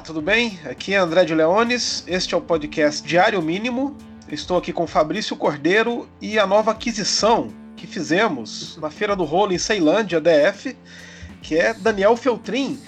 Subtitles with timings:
[0.00, 0.58] Olá, tudo bem?
[0.64, 3.94] Aqui é André de Leones, este é o podcast Diário Mínimo.
[4.32, 9.52] Estou aqui com Fabrício Cordeiro e a nova aquisição que fizemos na Feira do Rolo
[9.52, 10.74] em Ceilândia, DF,
[11.42, 12.80] que é Daniel Feltrin,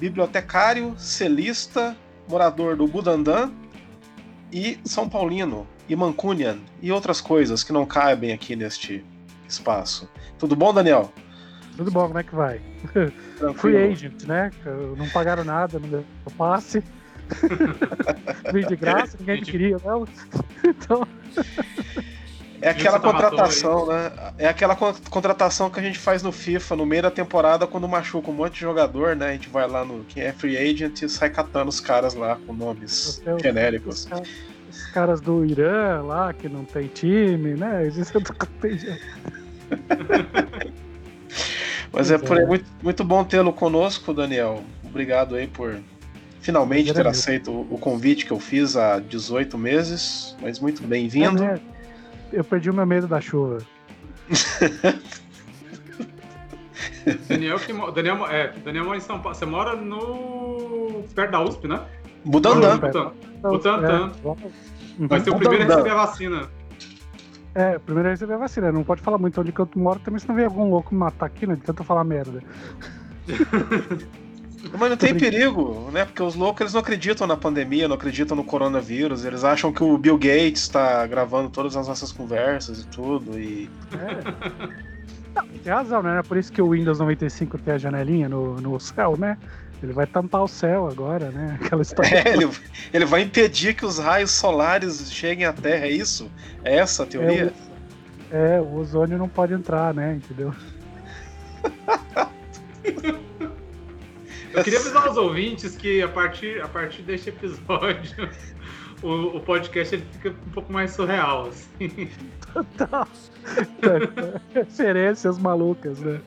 [0.00, 1.94] bibliotecário, celista,
[2.26, 3.50] morador do Budandã
[4.50, 9.04] e São Paulino, e Mancunian, e outras coisas que não cabem aqui neste
[9.46, 10.08] espaço.
[10.38, 11.12] Tudo bom, Daniel?
[11.76, 12.60] Tudo bom, como é que vai?
[13.56, 14.50] Free agent, né?
[14.96, 16.04] Não pagaram nada, não deu
[16.36, 16.82] passe.
[18.52, 20.06] Vim de graça, ninguém me queria, não.
[20.64, 21.06] Então.
[22.60, 24.12] É aquela contratação, né?
[24.38, 28.30] É aquela contratação que a gente faz no FIFA no meio da temporada quando machuca
[28.30, 29.28] um monte de jogador, né?
[29.28, 32.38] A gente vai lá no quem é free agent e sai catando os caras lá
[32.46, 34.08] com nomes é genéricos.
[34.10, 34.22] Os,
[34.70, 37.84] os, caras do Irã lá que não tem time, né?
[37.86, 39.02] Existe outro contingente.
[41.94, 44.62] Mas é, por aí, muito, muito bom tê-lo conosco, Daniel.
[44.84, 45.78] Obrigado aí por
[46.40, 51.42] finalmente ter aceito o convite que eu fiz há 18 meses, mas muito bem-vindo.
[51.42, 51.58] É,
[52.32, 53.58] eu perdi o meu medo da chuva.
[57.28, 59.36] Daniel, que, Daniel, é, Daniel mora em São Paulo.
[59.36, 61.04] Você mora no.
[61.14, 61.80] perto da USP, né?
[62.24, 63.12] Butantã.
[63.42, 64.10] Butantã.
[65.00, 66.48] É, Vai ser o primeiro a receber a vacina.
[67.54, 68.72] É, primeiro receber a vacina.
[68.72, 71.00] Não pode falar muito onde que eu moro também, se não vem algum louco me
[71.00, 71.54] matar aqui, né?
[71.54, 72.42] De tanto falar merda.
[74.78, 76.04] Mas não tem perigo, né?
[76.04, 79.24] Porque os loucos eles não acreditam na pandemia, não acreditam no coronavírus.
[79.24, 83.38] Eles acham que o Bill Gates está gravando todas as nossas conversas e tudo.
[83.38, 83.70] E...
[83.92, 84.94] É.
[85.34, 86.18] Não, tem razão, né?
[86.18, 89.36] É por isso que o Windows 95 tem a janelinha no, no céu, né?
[89.82, 91.58] Ele vai tampar o céu agora, né?
[91.64, 92.16] Aquela história.
[92.16, 92.48] É, ele,
[92.92, 96.30] ele, vai impedir que os raios solares cheguem à Terra, é isso?
[96.64, 97.52] É essa a teoria?
[98.30, 100.14] É, o, é, o ozônio não pode entrar, né?
[100.14, 100.54] Entendeu?
[104.52, 108.30] Eu queria avisar os ouvintes que a partir, a partir deste episódio
[109.02, 111.48] o, o podcast ele fica um pouco mais surreal.
[111.48, 112.08] Assim.
[112.52, 113.08] Total.
[114.54, 116.20] Referências malucas, né?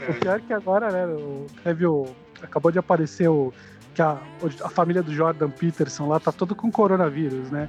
[0.00, 0.10] É.
[0.10, 2.06] O pior é que agora, né, o, teve o,
[2.42, 3.52] acabou de aparecer o,
[3.94, 4.18] que a,
[4.64, 7.68] a família do Jordan Peterson lá tá todo com coronavírus, né?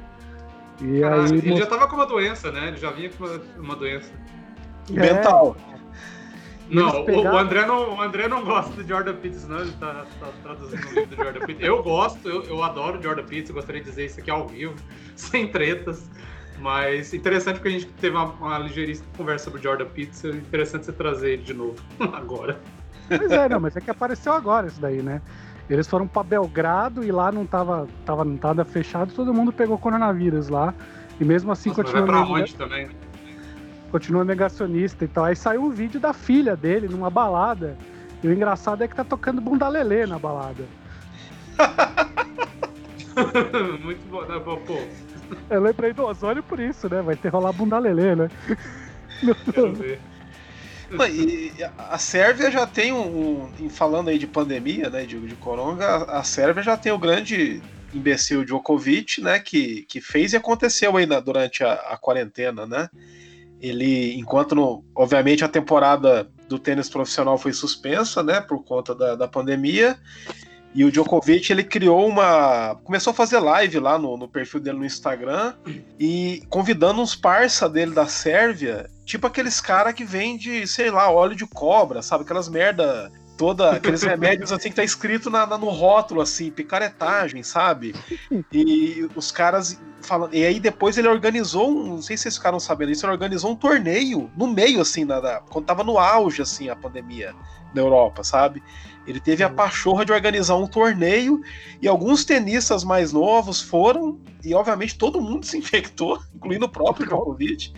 [0.81, 2.69] E Caralho, aí, ele já tava com uma doença, né?
[2.69, 4.11] Ele já vinha com uma, uma doença.
[4.89, 5.55] É, Mental.
[6.69, 7.35] Não, pegaram...
[7.35, 9.59] o, André não, o André não gosta do Jordan Peterson, não.
[9.59, 11.65] Ele tá, tá traduzindo o livro do Jordan Peterson.
[11.65, 14.75] Eu gosto, eu, eu adoro o Jordan Peterson, gostaria de dizer isso aqui ao vivo,
[15.15, 16.09] sem tretas.
[16.59, 20.29] Mas interessante porque a gente teve uma, uma ligeiríssima conversa sobre o Jordan Peterson.
[20.29, 21.75] Interessante você trazer ele de novo
[22.13, 22.59] agora.
[23.07, 25.21] Pois é, não, mas é que apareceu agora isso daí, né?
[25.69, 29.77] Eles foram para Belgrado e lá não tava, tava, não tava fechado, todo mundo pegou
[29.77, 30.73] coronavírus lá.
[31.19, 32.05] E mesmo assim Nossa, continua.
[32.05, 32.89] Vai pra onde também?
[33.91, 35.25] Continua negacionista e tal.
[35.25, 37.77] Aí saiu um vídeo da filha dele numa balada.
[38.21, 40.63] E o engraçado é que tá tocando bunda lelê na balada.
[43.83, 44.39] Muito bom, né?
[44.39, 44.57] Pô,
[45.49, 47.01] Eu lembrei do ozônio por isso, né?
[47.01, 48.29] Vai ter rolar bunda lelê, né?
[49.53, 49.99] Quero ver.
[51.09, 55.05] E a Sérvia já tem um, um, Falando aí de pandemia, né?
[55.05, 57.61] De, de coronga, a Sérvia já tem o grande
[57.93, 59.39] imbecil Djokovic, né?
[59.39, 62.89] Que, que fez e aconteceu aí na, durante a, a quarentena, né?
[63.61, 68.41] Ele, enquanto, no, obviamente, a temporada do tênis profissional foi suspensa, né?
[68.41, 69.97] Por conta da, da pandemia.
[70.75, 72.75] E o Djokovic, ele criou uma.
[72.83, 75.53] Começou a fazer live lá no, no perfil dele no Instagram
[75.99, 81.35] e convidando uns parça dele da Sérvia, tipo aqueles cara que vende, sei lá, óleo
[81.35, 82.23] de cobra, sabe?
[82.23, 87.43] Aquelas merda toda aqueles remédios assim que tá escrito na, na, no rótulo assim, picaretagem,
[87.43, 87.95] sabe?
[88.51, 92.59] E os caras falando, e aí depois ele organizou, um, não sei se vocês ficaram
[92.59, 96.41] sabendo isso, ele organizou um torneio no meio assim, na, na, quando tava no auge
[96.41, 97.33] assim a pandemia
[97.73, 98.61] na Europa, sabe?
[99.05, 101.41] Ele teve a pachorra de organizar um torneio
[101.81, 107.07] e alguns tenistas mais novos foram e obviamente todo mundo se infectou, incluindo o próprio
[107.07, 107.73] Djokovic.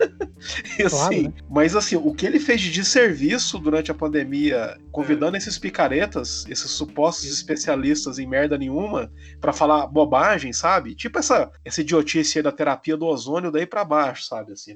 [0.84, 1.32] assim, claro, né?
[1.50, 5.38] Mas assim, o que ele fez de desserviço durante a pandemia, convidando é.
[5.38, 9.10] esses picaretas, esses supostos especialistas em merda nenhuma,
[9.40, 10.94] para falar bobagem, sabe?
[10.94, 14.52] Tipo essa, essa idiotice da terapia do ozônio daí para baixo, sabe?
[14.52, 14.74] Assim,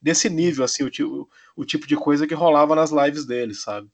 [0.00, 3.88] desse nível, assim, o, o, o tipo de coisa que rolava nas lives dele, sabe?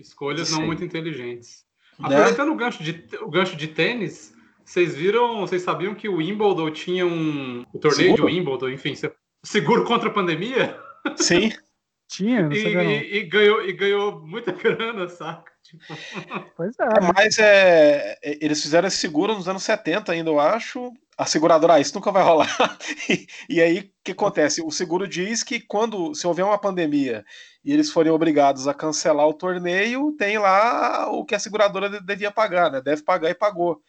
[0.00, 0.56] Escolhas Sim.
[0.56, 1.64] não muito inteligentes.
[1.98, 2.06] Né?
[2.08, 6.70] Aproveitando o gancho, de, o gancho de tênis, vocês viram, vocês sabiam que o Wimbledon
[6.70, 7.64] tinha um.
[7.72, 8.28] O torneio seguro?
[8.28, 8.94] de Wimbledon, enfim,
[9.42, 10.78] seguro contra a pandemia?
[11.16, 11.52] Sim.
[12.10, 15.50] tinha, não sei e, e, e, ganhou, e ganhou muita grana, saca?
[15.62, 15.84] Tipo...
[16.56, 17.00] Pois é.
[17.14, 20.92] Mas é, é, eles fizeram esse seguro nos anos 70 ainda, eu acho.
[21.16, 22.48] a seguradora, ah, isso nunca vai rolar.
[23.08, 24.60] e, e, aí, o que acontece?
[24.60, 27.24] O seguro diz que quando, se houver uma pandemia
[27.64, 32.30] e eles forem obrigados a cancelar o torneio, tem lá o que a seguradora devia
[32.30, 32.80] pagar, né?
[32.80, 33.82] Deve pagar e pagou.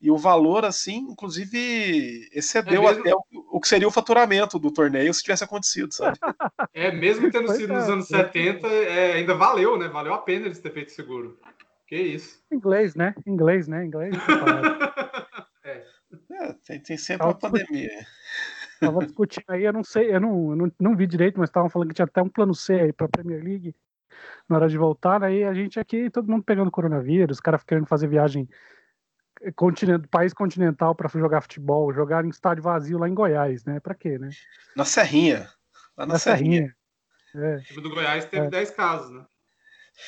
[0.00, 3.00] E o valor, assim, inclusive, excedeu é mesmo...
[3.02, 3.22] até o,
[3.52, 6.18] o, que seria o faturamento do torneio se tivesse acontecido, sabe?
[6.74, 9.88] É, mesmo tendo sido nos é, anos 70, é, ainda valeu, né?
[9.88, 11.38] Valeu a pena eles terem feito seguro.
[11.86, 12.42] Que isso.
[12.50, 13.14] Inglês, né?
[13.26, 13.84] Inglês, né?
[13.84, 14.14] Inglês.
[15.62, 15.84] é.
[16.32, 16.52] é.
[16.64, 17.90] tem, tem sempre uma pandemia.
[18.82, 21.70] Tava discutindo aí, eu não sei, eu não, eu não, não vi direito, mas estavam
[21.70, 23.74] falando que tinha até um plano C aí pra Premier League
[24.48, 25.32] na hora de voltar, né?
[25.32, 28.48] E a gente aqui, todo mundo pegando coronavírus, os caras querendo fazer viagem
[29.56, 33.80] continent, país continental para jogar futebol, jogar em estádio vazio lá em Goiás, né?
[33.80, 34.30] Para quê, né?
[34.76, 35.48] Na Serrinha.
[35.96, 36.74] Lá na, na Serrinha.
[37.32, 37.54] Serrinha.
[37.54, 37.56] É.
[37.56, 38.50] O time do Goiás teve é.
[38.50, 39.24] 10 casos, né?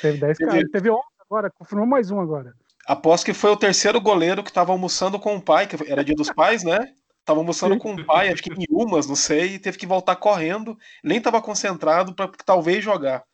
[0.01, 0.51] Teve 10 teve...
[0.51, 0.71] casos.
[0.71, 2.55] Teve 11 agora, confirmou mais um agora.
[2.87, 6.15] Aposto que foi o terceiro goleiro que estava almoçando com o pai, que era dia
[6.15, 6.95] dos pais, né?
[7.25, 10.17] Tava almoçando com o pai, acho que em Umas, não sei, e teve que voltar
[10.17, 13.25] correndo, nem estava concentrado para talvez jogar.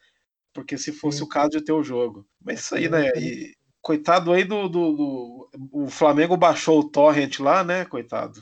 [0.53, 1.25] Porque se fosse Sim.
[1.25, 2.27] o caso de ter o jogo.
[2.45, 3.09] Mas isso aí, né?
[3.17, 7.87] E Coitado aí do, do, do, O Flamengo baixou o torrent lá, né?
[7.87, 8.41] Coitado.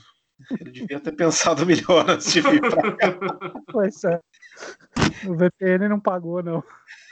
[0.61, 3.19] Ele devia ter pensado melhor antes de vir pra cá.
[3.71, 4.21] Pois é.
[5.27, 6.65] O VPN não pagou, não.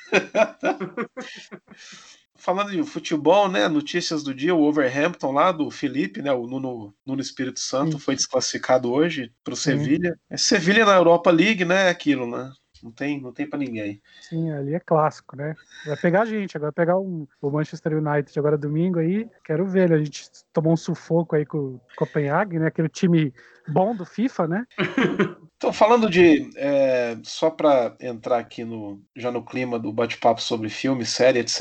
[2.36, 3.68] Falando de futebol, né?
[3.68, 6.32] Notícias do dia, o Overhampton lá do Felipe, né?
[6.32, 7.98] O Nuno, Nuno Espírito Santo Sim.
[7.98, 10.18] foi desclassificado hoje para o Sevilha.
[10.30, 11.88] É Sevilha na Europa League, né?
[11.88, 12.52] Aquilo, né?
[12.82, 14.00] Não tem, não tem para ninguém.
[14.20, 15.54] Sim, ali é clássico, né?
[15.86, 19.28] Vai pegar a gente, agora vai pegar um, o Manchester United agora domingo aí.
[19.44, 22.66] Quero ver, a gente tomou um sufoco aí com o Copenhague, né?
[22.66, 23.32] Aquele time
[23.68, 24.66] bom do FIFA, né?
[25.56, 26.50] Então, falando de.
[26.56, 31.60] É, só para entrar aqui no, já no clima do bate-papo sobre filme, série, etc.,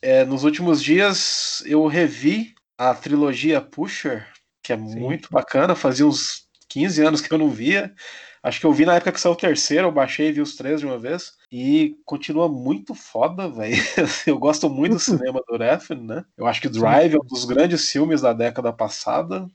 [0.00, 4.26] é, nos últimos dias eu revi a trilogia Pusher,
[4.62, 5.00] que é Sim.
[5.00, 7.92] muito bacana, fazia uns 15 anos que eu não via.
[8.46, 10.54] Acho que eu vi na época que saiu o terceiro, eu baixei e vi os
[10.54, 11.32] três de uma vez.
[11.50, 13.74] E continua muito foda, velho.
[14.24, 16.24] Eu gosto muito do cinema do Refn, né?
[16.36, 19.48] Eu acho que Drive é um dos grandes filmes da década passada.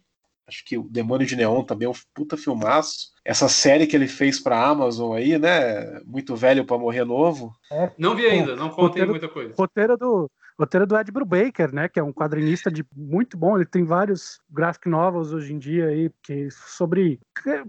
[0.52, 3.12] Acho que o Demônio de Neon também é um puta filmaço.
[3.24, 6.02] Essa série que ele fez pra Amazon aí, né?
[6.06, 7.54] Muito velho para morrer novo.
[7.72, 9.54] É, não vi ainda, não contei muita coisa.
[9.58, 13.66] Roteiro do, roteiro do Ed Brubaker, né, que é um quadrinista de muito bom, ele
[13.66, 17.20] tem vários graphic novels hoje em dia aí, que sobre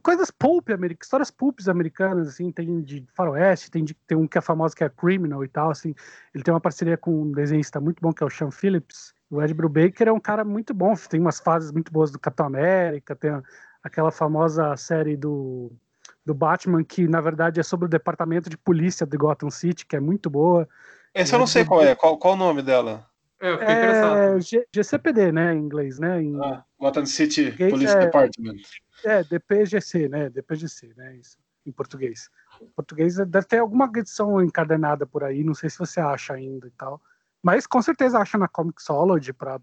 [0.02, 0.68] coisas pulp,
[1.00, 4.84] histórias pulps americanas, assim, tem de faroeste, tem, de, tem um que é famoso que
[4.84, 5.94] é Criminal e tal, assim,
[6.34, 9.42] ele tem uma parceria com um desenhista muito bom que é o Sean Phillips, o
[9.42, 13.16] Ed Brubaker é um cara muito bom, tem umas fases muito boas do Capitão América,
[13.16, 13.30] tem
[13.82, 15.72] aquela famosa série do
[16.24, 19.96] do Batman, que na verdade é sobre o departamento de polícia de Gotham City, que
[19.96, 20.68] é muito boa.
[21.12, 21.94] Essa eu não sei qual é.
[21.94, 23.04] Qual, qual o nome dela?
[23.40, 26.22] É, é, G, GCPD, né, em inglês, né?
[26.22, 26.38] Em...
[26.40, 28.56] Ah, Gotham City Police é, Department.
[29.04, 30.30] É, DPGC, né?
[30.30, 31.16] DPGC, né?
[31.16, 32.28] Isso, em português.
[32.60, 36.68] Em português deve ter alguma edição encadenada por aí, não sei se você acha ainda
[36.68, 37.00] e tal.
[37.42, 39.60] Mas com certeza acha na Comixology para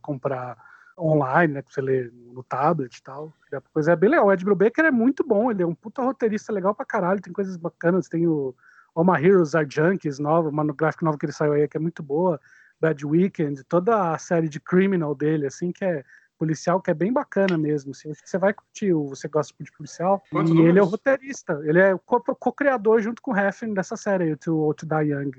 [0.00, 0.56] comprar
[0.98, 1.62] online, né?
[1.62, 3.32] Pra você ler no tablet e tal.
[3.52, 4.26] A coisa é bem legal.
[4.26, 7.32] O Ed Brubaker é muito bom, ele é um puta roteirista legal pra caralho, tem
[7.32, 8.54] coisas bacanas, tem o
[8.94, 11.80] All My Heroes Are Junkies, nova, uma gráfica nova que ele saiu aí, que é
[11.80, 12.40] muito boa,
[12.80, 16.04] Bad Weekend, toda a série de Criminal dele, assim, que é
[16.38, 19.72] policial, que é bem bacana mesmo, assim, acho que você vai curtir, você gosta de
[19.72, 20.68] policial, e números?
[20.68, 24.36] ele é o roteirista, ele é o co-criador junto com o Heffen dessa série, o
[24.36, 25.30] To, to Die Young,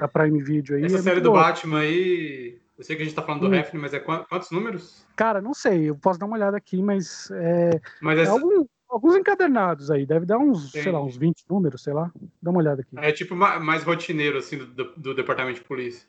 [0.00, 0.84] da Prime Video aí.
[0.84, 1.44] Essa é série do boa.
[1.44, 3.54] Batman aí, eu sei que a gente tá falando do hum.
[3.54, 5.06] Heffen, mas é quantos números?
[5.14, 8.32] Cara, não sei, eu posso dar uma olhada aqui, mas é, mas é essa...
[8.32, 10.82] algum, alguns encadernados aí, deve dar uns, Tem.
[10.82, 12.10] sei lá, uns 20 números, sei lá.
[12.42, 12.98] Dá uma olhada aqui.
[12.98, 16.08] É tipo mais rotineiro, assim, do, do departamento de polícia.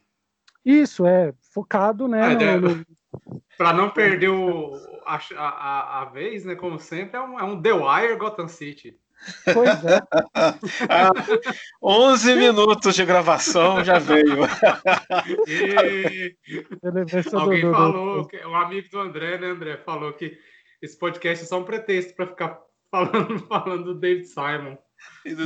[0.63, 2.21] Isso, é, focado, né?
[2.23, 2.85] Ah, no, no...
[3.57, 6.55] Para não perder o, a, a, a, vez, né?
[6.55, 8.97] Como sempre, é um, é um The Wire Gotham City.
[9.53, 10.01] Pois é.
[10.89, 11.11] ah,
[11.81, 14.45] 11 minutos de gravação já veio.
[15.47, 16.35] E...
[17.33, 18.49] Alguém do, falou, do...
[18.49, 20.37] um amigo do André, né, André, falou que
[20.81, 22.59] esse podcast é só um pretexto para ficar
[22.89, 24.77] falando, falando do David Simon.
[25.25, 25.43] E do.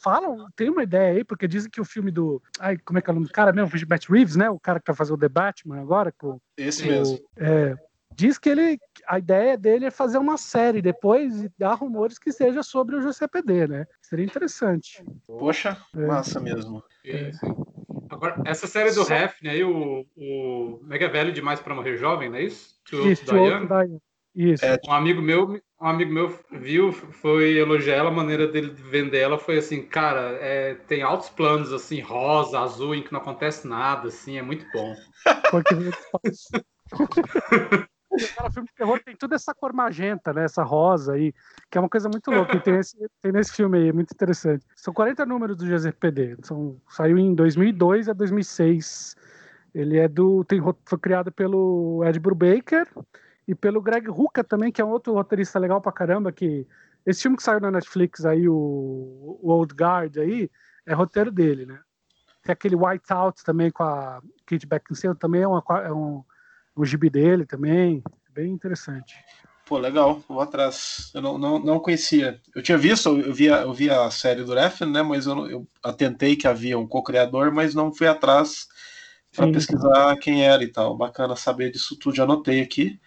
[0.00, 2.40] Falam, tem uma ideia aí, porque dizem que o filme do.
[2.60, 3.70] Ai, como é que é o nome do cara mesmo?
[3.88, 4.48] Matt Reeves, né?
[4.48, 6.12] O cara que vai fazer o The Batman agora.
[6.16, 7.18] Com, Esse o, mesmo.
[7.36, 7.76] É,
[8.18, 8.78] diz que ele.
[9.06, 13.00] A ideia dele é fazer uma série depois e dar rumores que seja sobre o
[13.00, 13.86] GCPD, né?
[14.02, 15.02] Seria interessante.
[15.26, 16.06] Poxa, é.
[16.06, 16.82] massa mesmo.
[17.06, 17.30] É.
[18.10, 19.14] Agora, essa série do Só...
[19.14, 22.74] Hefner aí, o, o Mega Velho Demais para Morrer Jovem, não é isso?
[22.86, 24.00] To, isso, to Young.
[24.34, 24.64] Isso.
[24.64, 29.18] É, um amigo meu, um amigo meu viu, foi elogiar ela, a maneira dele vender
[29.18, 33.66] ela foi assim, cara, é, tem altos planos assim, rosa, azul, em que não acontece
[33.66, 34.94] nada, assim, é muito bom.
[38.24, 40.44] o filme de terror tem toda essa cor magenta, né?
[40.44, 41.32] Essa rosa aí,
[41.70, 42.56] que é uma coisa muito louca.
[42.56, 44.64] E tem, esse, tem nesse filme aí, é muito interessante.
[44.74, 46.38] São 40 números do GZPD.
[46.42, 49.16] São, saiu em 2002 a 2006.
[49.74, 50.44] Ele é do.
[50.44, 52.88] Tem, foi criado pelo Ed Brubaker
[53.46, 56.32] e pelo Greg Rucka também, que é um outro roteirista legal pra caramba.
[56.32, 56.66] Que
[57.06, 58.54] esse filme que saiu na Netflix aí, o,
[59.42, 60.50] o Old Guard aí,
[60.86, 61.78] é roteiro dele, né?
[62.42, 66.24] Tem aquele White Out também com a Kate Beckinsale, também é, uma, é um,
[66.82, 69.16] um gibi dele também, bem interessante.
[69.66, 71.10] Pô, legal, vou atrás.
[71.12, 72.40] Eu não, não, não conhecia.
[72.54, 75.02] Eu tinha visto, eu vi, eu vi a série do Refn, né?
[75.02, 78.66] Mas eu, eu atentei que havia um co-criador, mas não fui atrás
[79.36, 80.96] para pesquisar quem era e tal.
[80.96, 82.98] Bacana saber disso tudo, já anotei aqui.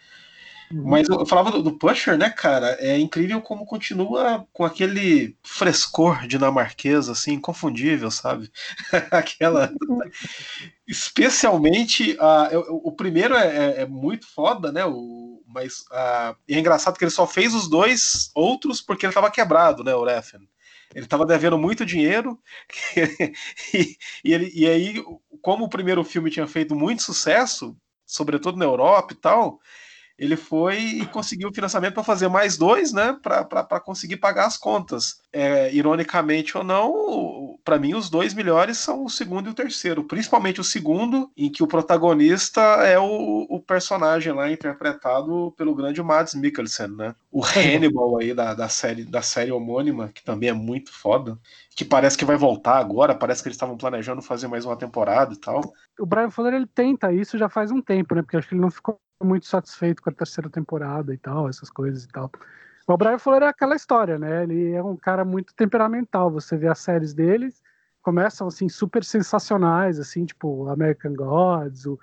[0.73, 2.77] Mas eu falava do, do, Pusher, né, cara?
[2.79, 8.51] É incrível como continua com aquele frescor dinamarquês, assim, inconfundível, sabe?
[9.11, 9.73] Aquela.
[10.87, 12.13] Especialmente.
[12.13, 14.85] Uh, o primeiro é, é, é, muito foda, né?
[14.85, 19.31] O, mas uh, é engraçado que ele só fez os dois outros porque ele tava
[19.31, 20.47] quebrado, né, o Reffen?
[20.93, 22.37] Ele estava devendo muito dinheiro
[23.73, 25.03] e, e, ele, e aí,
[25.41, 27.75] como o primeiro filme tinha feito muito sucesso,
[28.05, 29.59] sobretudo na Europa e tal,
[30.21, 33.17] ele foi e conseguiu financiamento para fazer mais dois, né?
[33.23, 35.19] Para conseguir pagar as contas.
[35.33, 40.03] É, ironicamente ou não, para mim os dois melhores são o segundo e o terceiro.
[40.03, 46.03] Principalmente o segundo, em que o protagonista é o, o personagem lá interpretado pelo grande
[46.03, 47.15] Mads Mikkelsen, né?
[47.31, 51.35] O Hannibal aí da, da, série, da série homônima, que também é muito foda.
[51.75, 55.33] Que parece que vai voltar agora, parece que eles estavam planejando fazer mais uma temporada
[55.33, 55.73] e tal.
[55.99, 58.21] O Brian Fuller ele tenta isso já faz um tempo, né?
[58.21, 61.69] Porque acho que ele não ficou muito satisfeito com a terceira temporada e tal, essas
[61.69, 62.31] coisas e tal.
[62.87, 64.43] O Brian Fuller é aquela história, né?
[64.43, 66.31] Ele é um cara muito temperamental.
[66.31, 67.61] Você vê as séries deles,
[68.01, 71.99] começam assim super sensacionais, assim, tipo American Gods, o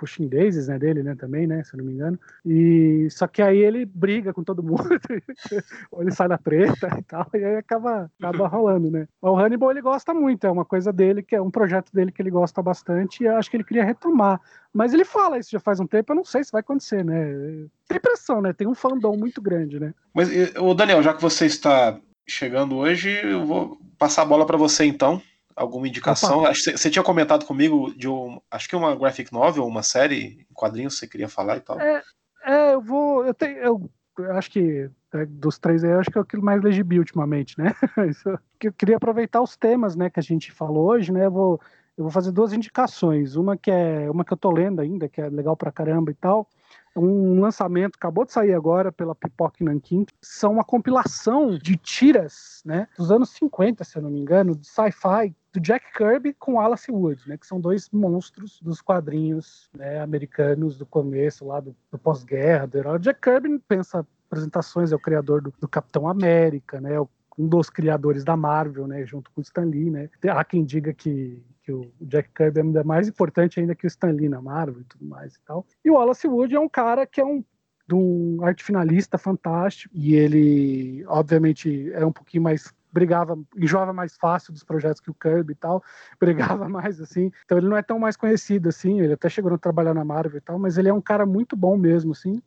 [0.00, 2.18] Pushing Daisies, né, dele, né, também, né, se eu não me engano.
[2.44, 4.82] E só que aí ele briga com todo mundo,
[5.92, 9.06] ou ele sai da treta e tal, e aí acaba, acaba rolando, né.
[9.20, 12.22] O Hannibal ele gosta muito, é uma coisa dele, que é um projeto dele que
[12.22, 14.40] ele gosta bastante, e acho que ele queria retomar.
[14.72, 17.66] Mas ele fala isso já faz um tempo, eu não sei se vai acontecer, né.
[17.86, 19.92] Tem pressão, né, tem um fandom muito grande, né.
[20.14, 24.56] Mas, o Daniel, já que você está chegando hoje, eu vou passar a bola para
[24.56, 25.20] você então
[25.60, 26.46] alguma indicação?
[26.46, 30.46] Acho que você tinha comentado comigo de um, acho que uma graphic novel, uma série
[30.50, 31.78] em quadrinhos você queria falar e tal.
[31.78, 32.02] É,
[32.44, 36.16] é eu vou, eu tenho, eu, eu acho que é, dos três aí, acho que
[36.16, 37.74] é o que mais legibi ultimamente, né?
[38.62, 41.26] eu queria aproveitar os temas, né, que a gente falou hoje, né?
[41.26, 41.60] Eu vou,
[41.96, 45.20] eu vou fazer duas indicações, uma que é uma que eu tô lendo ainda, que
[45.20, 46.48] é legal pra caramba e tal,
[46.96, 52.88] um lançamento, acabou de sair agora pela Pipoca Nankin, são uma compilação de tiras, né,
[52.96, 56.90] dos anos 50, se eu não me engano, de sci-fi, do Jack Kirby com Wallace
[56.90, 61.98] Wood, né, que são dois monstros dos quadrinhos né, americanos do começo, lá do, do
[61.98, 62.96] pós-guerra, do herói.
[62.96, 66.96] O Jack Kirby pensa apresentações, é o criador do, do Capitão América, né,
[67.40, 70.10] um dos criadores da Marvel, né, junto com o Stan Lee, né.
[70.28, 73.88] Há quem diga que que o Jack Kirby é ainda mais importante ainda que o
[73.88, 75.66] Stan Lee na Marvel e tudo mais e tal.
[75.84, 77.44] E o Wallace Wood é um cara que é um
[77.86, 84.16] de um arte finalista fantástico e ele obviamente é um pouquinho mais brigava, enjoava mais
[84.16, 85.82] fácil dos projetos que o Kirby e tal,
[86.18, 87.30] brigava mais assim.
[87.44, 90.38] Então ele não é tão mais conhecido assim, ele até chegou a trabalhar na Marvel
[90.38, 92.42] e tal, mas ele é um cara muito bom mesmo assim.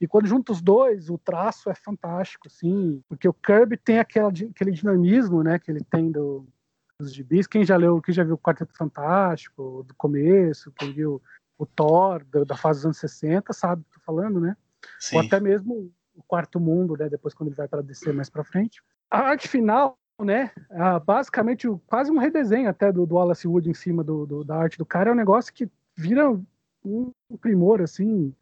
[0.00, 4.28] E quando junta os dois, o traço é fantástico, assim, porque o Kirby tem aquela,
[4.28, 6.46] aquele dinamismo, né, que ele tem do,
[7.00, 7.46] dos gibis.
[7.46, 11.22] Quem já leu, quem já viu o Quarteto Fantástico, do começo, quem viu
[11.58, 14.56] o Thor, da, da fase dos anos 60, sabe o que eu tô falando, né?
[15.00, 15.16] Sim.
[15.16, 17.08] Ou até mesmo o Quarto Mundo, né?
[17.08, 18.82] Depois quando ele vai para descer mais para frente.
[19.10, 20.50] A arte final, né?
[20.70, 24.56] É basicamente quase um redesenho até do, do Wallace Wood em cima do, do, da
[24.56, 25.10] arte do cara.
[25.10, 26.30] É um negócio que vira
[26.84, 28.34] um primor, assim,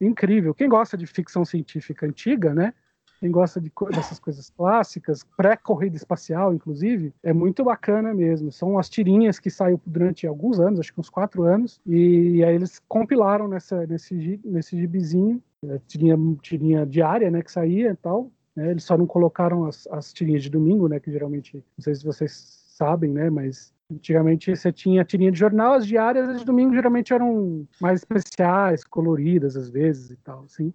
[0.00, 0.54] incrível.
[0.54, 2.72] Quem gosta de ficção científica antiga, né?
[3.20, 8.50] quem gosta de, dessas coisas clássicas, pré-corrida espacial, inclusive, é muito bacana mesmo.
[8.50, 12.54] São as tirinhas que saiu durante alguns anos, acho que uns quatro anos, e aí
[12.54, 15.42] eles compilaram nessa, nesse, nesse gibizinho,
[15.86, 20.14] tirinha, tirinha diária, né, que saía e tal, né, eles só não colocaram as, as
[20.14, 22.32] tirinhas de domingo, né, que geralmente, não sei se vocês
[22.74, 27.12] sabem, né, mas Antigamente você tinha tirinha de jornal, as diárias as de domingo geralmente
[27.12, 30.72] eram mais especiais, coloridas às vezes e tal, assim.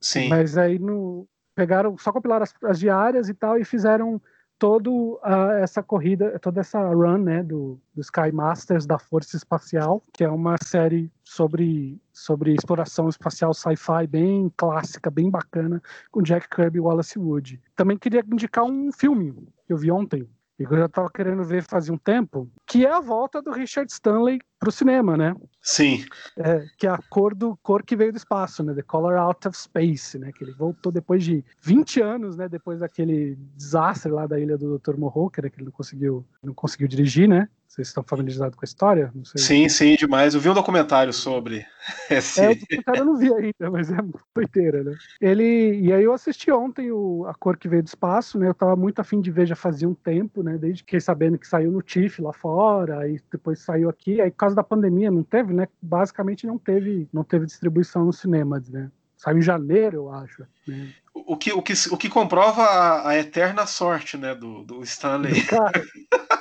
[0.00, 0.28] Sim.
[0.28, 4.20] Mas aí no, pegaram, só compilaram as, as diárias e tal, e fizeram
[4.60, 10.04] todo uh, essa corrida, toda essa run, né, do, do Sky Masters da Força Espacial,
[10.12, 16.46] que é uma série sobre, sobre exploração espacial sci-fi bem clássica, bem bacana, com Jack
[16.54, 17.58] Kirby e Wallace Wood.
[17.74, 19.32] Também queria indicar um filme
[19.66, 20.28] que eu vi ontem,
[20.60, 23.50] e que eu já estava querendo ver fazia um tempo, que é a volta do
[23.50, 25.34] Richard Stanley para o cinema, né?
[25.62, 26.04] Sim.
[26.36, 28.74] É, que é a cor do cor que veio do espaço, né?
[28.74, 30.30] The Color Out of Space, né?
[30.32, 32.46] Que ele voltou depois de 20 anos, né?
[32.46, 34.98] Depois daquele desastre lá da ilha do Dr.
[34.98, 35.48] Né?
[35.48, 37.48] que ele não conseguiu, não conseguiu dirigir, né?
[37.70, 39.12] Vocês estão familiarizados com a história?
[39.36, 40.34] Sim, sim, demais.
[40.34, 41.64] Eu vi um documentário sobre
[42.10, 42.40] esse.
[42.40, 43.96] É, o documentário eu não vi ainda, mas é
[44.34, 44.96] doideira, né?
[45.20, 45.78] Ele.
[45.80, 48.48] E aí eu assisti ontem o A Cor que Veio do Espaço, né?
[48.48, 50.58] Eu tava muito afim de ver já fazia um tempo, né?
[50.58, 54.20] Desde que sabendo que saiu no TIFF lá fora, aí depois saiu aqui.
[54.20, 55.68] Aí por causa da pandemia não teve, né?
[55.80, 58.90] Basicamente não teve, não teve distribuição nos cinemas, né?
[59.16, 60.44] Saiu em janeiro, eu acho.
[60.66, 60.88] Né?
[61.14, 65.44] O, que, o, que, o que comprova a, a eterna sorte, né, do, do Stanley.
[65.44, 65.84] Cara,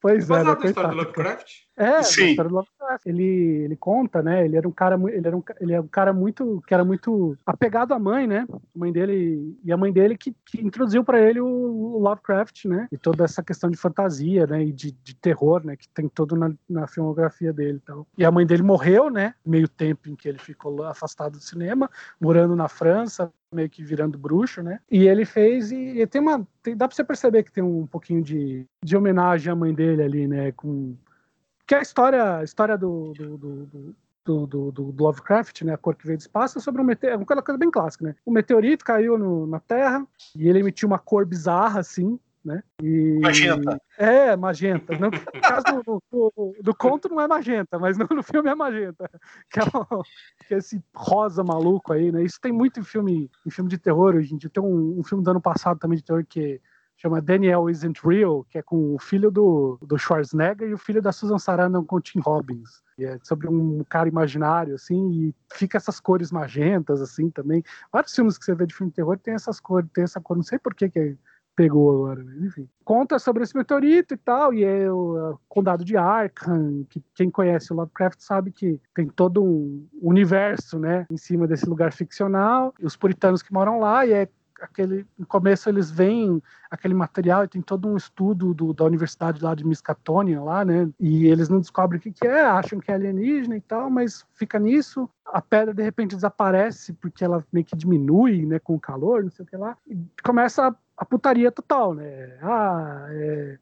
[0.00, 1.50] Pois é, né, história do Lovecraft?
[1.80, 2.36] É, Sim.
[2.36, 3.06] Lovecraft.
[3.06, 4.44] Ele, ele conta, né?
[4.44, 7.38] Ele era um cara, ele era um, ele é um cara muito que era muito
[7.46, 8.46] apegado à mãe, né?
[8.50, 12.66] A mãe dele e a mãe dele que, que introduziu para ele o, o, Lovecraft,
[12.66, 12.86] né?
[12.92, 14.62] E toda essa questão de fantasia, né?
[14.62, 15.74] E de, de terror, né?
[15.74, 18.06] Que tem todo na, na filmografia dele, e tal.
[18.18, 19.34] E a mãe dele morreu, né?
[19.44, 21.88] Meio tempo em que ele ficou afastado do cinema,
[22.20, 24.80] morando na França, meio que virando bruxo, né?
[24.90, 27.86] E ele fez e, e tem uma, tem, dá para você perceber que tem um
[27.86, 30.52] pouquinho de, de homenagem à mãe dele ali, né?
[30.52, 30.94] Com
[31.70, 35.78] que é a história, a história do, do, do, do do, do, Lovecraft, né, a
[35.78, 38.14] cor que veio do espaço, é sobre um meteorito, uma coisa bem clássica, né?
[38.24, 42.62] O meteorito caiu no, na Terra e ele emitiu uma cor bizarra, assim, né?
[42.82, 43.18] E...
[43.20, 43.80] Magenta.
[43.98, 44.98] É, magenta.
[44.98, 45.10] No
[45.40, 49.08] caso do, do, do, conto não é magenta, mas no, no filme é magenta.
[49.48, 50.02] Que é, o,
[50.46, 52.22] que é, esse rosa maluco aí, né?
[52.22, 54.50] Isso tem muito em filme, em filme de terror hoje em dia.
[54.50, 56.60] Tem um, um filme do ano passado também de terror que
[57.00, 61.00] chama Daniel Isn't Real, que é com o filho do, do Schwarzenegger e o filho
[61.00, 62.82] da Susan Sarandon com o Tim Robbins.
[62.98, 67.62] E é sobre um cara imaginário, assim, e fica essas cores magentas, assim, também.
[67.90, 70.36] Vários filmes que você vê de filme de terror tem essas cores, tem essa cor,
[70.36, 71.16] não sei por que, que
[71.56, 72.68] pegou agora, mas enfim.
[72.84, 77.72] Conta sobre esse meteorito e tal, e é o, condado de Arkham, que quem conhece
[77.72, 82.96] o Lovecraft sabe que tem todo um universo, né, em cima desse lugar ficcional, os
[82.96, 84.28] puritanos que moram lá, e é
[84.60, 89.42] aquele no começo eles veem aquele material e tem todo um estudo do, da universidade
[89.42, 90.88] lá de Miskatonian lá, né?
[90.98, 94.24] E eles não descobrem o que, que é, acham que é alienígena e tal, mas
[94.34, 95.08] fica nisso.
[95.26, 99.30] A pedra de repente desaparece porque ela meio que diminui, né, com o calor, não
[99.30, 99.76] sei o que lá.
[99.86, 102.38] E começa a, a putaria total, né?
[102.42, 103.58] Ah, é,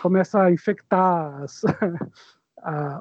[0.00, 1.62] começa a infectar as,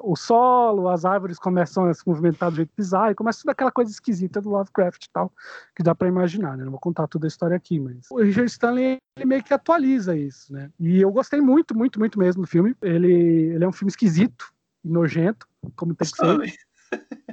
[0.02, 3.71] o solo, as árvores começam a se movimentar do jeito bizarro, e começa toda aquela
[3.71, 5.32] coisa esquisita do Lovecraft e tal,
[5.76, 6.63] que dá para imaginar, né?
[6.63, 10.15] Não vou contar toda a história aqui, mas o Richard Stanley ele meio que atualiza
[10.15, 10.71] isso, né?
[10.80, 12.76] E eu gostei muito, muito, muito mesmo do filme.
[12.82, 13.13] Ele,
[13.54, 14.52] ele é um filme esquisito
[14.84, 16.56] nojento, como tem que ser.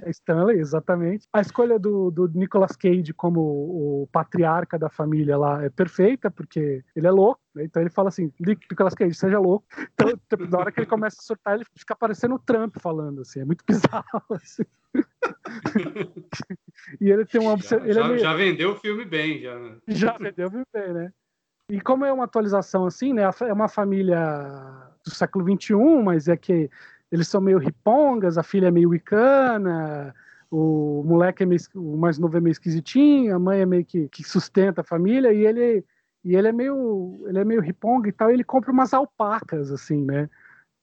[0.03, 1.27] É Stanley, exatamente.
[1.33, 6.85] A escolha do, do Nicolas Cage como o patriarca da família lá é perfeita, porque
[6.95, 7.65] ele é louco, né?
[7.65, 9.67] Então ele fala assim, Nicolas Cage, seja louco.
[9.95, 13.23] Então, tipo, na hora que ele começa a surtar, ele fica parecendo o Trump falando,
[13.23, 14.65] assim, é muito bizarro, assim.
[17.01, 18.19] e ele tem uma já, ele é já, é meio...
[18.19, 19.59] já vendeu o filme bem, já.
[19.59, 19.77] Né?
[19.89, 21.13] Já vendeu o filme bem, né?
[21.71, 23.23] E como é uma atualização assim, né?
[23.47, 26.71] É uma família do século XXI, mas é que
[27.11, 30.15] eles são meio ripongas, a filha é meio wicana,
[30.51, 34.09] o moleque é meio, o mais novo é meio esquisitinho, a mãe é meio que,
[34.09, 35.85] que sustenta a família e ele
[36.25, 39.71] e ele é meio ele é meio riponga e tal, e ele compra umas alpacas
[39.71, 40.29] assim, né?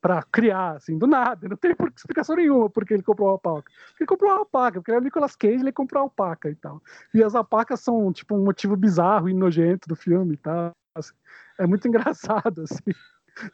[0.06, 3.72] para criar, assim, do nada, não tem explicação nenhuma porque ele comprou uma alpaca.
[4.00, 6.80] Ele comprou uma alpaca, porque era o Nicolas Cage, ele comprou uma alpaca e tal.
[7.12, 10.74] E as alpacas são, tipo, um motivo bizarro e nojento do filme e tal.
[10.94, 11.12] Assim.
[11.58, 12.94] É muito engraçado, assim.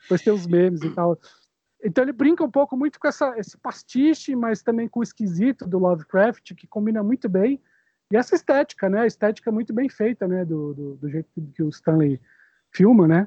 [0.02, 1.18] Depois tem os memes e tal.
[1.84, 5.68] Então ele brinca um pouco muito com essa, esse pastiche, mas também com o esquisito
[5.68, 7.62] do Lovecraft, que combina muito bem.
[8.12, 9.02] E essa estética, né?
[9.02, 10.46] A estética muito bem feita, né?
[10.46, 12.20] Do, do, do jeito que o Stanley
[12.72, 13.26] filma, né?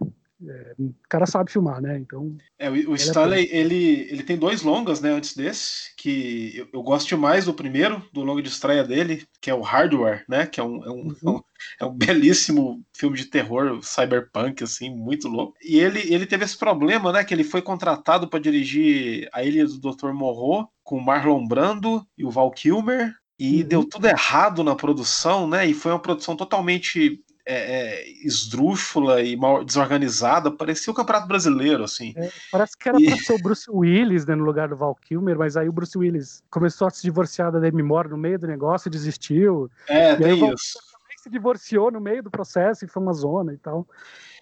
[0.48, 1.98] É, o cara sabe filmar, né?
[1.98, 2.37] Então.
[2.59, 5.11] É, o, o Stanley, é ele, ele tem dois longas, né?
[5.11, 9.50] Antes desse, que eu, eu, gosto mais do primeiro, do longo de estreia dele, que
[9.50, 10.46] é o Hardware, né?
[10.46, 11.37] Que é um, é um, uhum.
[11.37, 11.40] um,
[11.80, 15.54] é um belíssimo filme de terror cyberpunk, assim, muito louco.
[15.62, 17.24] E ele, ele teve esse problema, né?
[17.24, 20.12] Que ele foi contratado para dirigir A Ilha do Dr.
[20.12, 23.14] Morro com o Marlon Brando e o Val Kilmer.
[23.38, 23.68] E uhum.
[23.68, 25.66] deu tudo errado na produção, né?
[25.66, 31.85] E foi uma produção totalmente é, é, esdrúxula e mal desorganizada, parecia o Campeonato Brasileiro,
[31.85, 32.14] assim.
[32.16, 33.07] É, parece que era e...
[33.07, 35.96] pra ser o Bruce Willis né, no lugar do Val Kilmer, mas aí o Bruce
[35.96, 39.70] Willis começou a se divorciar da Demi Moore no meio do negócio e desistiu.
[39.88, 40.78] É, e tem isso.
[40.78, 43.87] também se divorciou no meio do processo e foi uma zona e tal.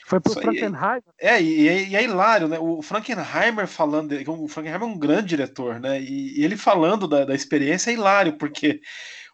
[0.07, 1.03] Foi pro Frankenheimer.
[1.19, 2.59] É, e, e, é hilário, né?
[2.59, 6.01] O Frankenheimer falando, o Frankenheimer é um grande diretor, né?
[6.01, 8.81] E, e ele falando da, da experiência é hilário, porque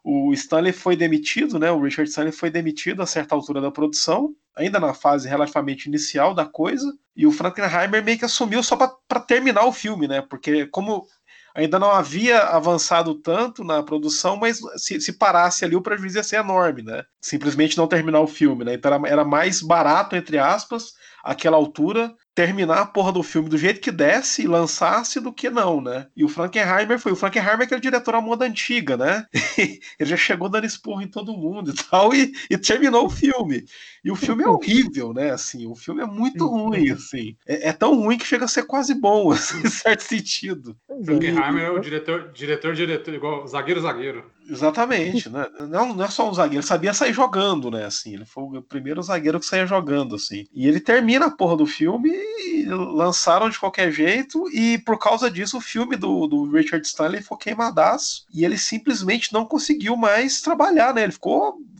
[0.04, 1.70] o Stanley foi demitido, né?
[1.70, 6.34] O Richard Stanley foi demitido a certa altura da produção, ainda na fase relativamente inicial
[6.34, 10.22] da coisa, e o Frankenheimer meio que assumiu só para terminar o filme, né?
[10.22, 11.06] Porque como
[11.54, 16.22] ainda não havia avançado tanto na produção, mas se, se parasse ali o prejuízo ia
[16.22, 17.02] ser enorme, né?
[17.20, 18.74] Simplesmente não terminar o filme, né?
[18.74, 20.92] Então era, era mais barato, entre aspas,
[21.24, 25.50] aquela altura, terminar a porra do filme do jeito que desse e lançasse do que
[25.50, 26.06] não, né?
[26.16, 27.10] E o Frankenheimer foi.
[27.10, 29.26] O Frankenheimer que era diretor à moda antiga, né?
[29.58, 33.64] ele já chegou dando esporro em todo mundo e tal, e, e, terminou o filme.
[34.08, 35.32] E o filme é horrível, né?
[35.32, 37.36] Assim, o filme é muito ruim, assim.
[37.46, 40.74] É, é tão ruim que chega a ser quase bom, assim, em certo sentido.
[41.04, 44.24] Frankenheimer é o diretor, diretor, diretor, igual zagueiro, zagueiro.
[44.48, 45.46] Exatamente, né?
[45.68, 47.84] Não, não é só um zagueiro, ele sabia sair jogando, né?
[47.84, 50.46] Assim, ele foi o primeiro zagueiro que saía jogando, assim.
[50.54, 55.30] E ele termina a porra do filme e lançaram de qualquer jeito, e por causa
[55.30, 58.24] disso o filme do, do Richard Stanley foi queimadaço.
[58.32, 61.02] E ele simplesmente não conseguiu mais trabalhar, né?
[61.02, 61.77] Ele ficou é,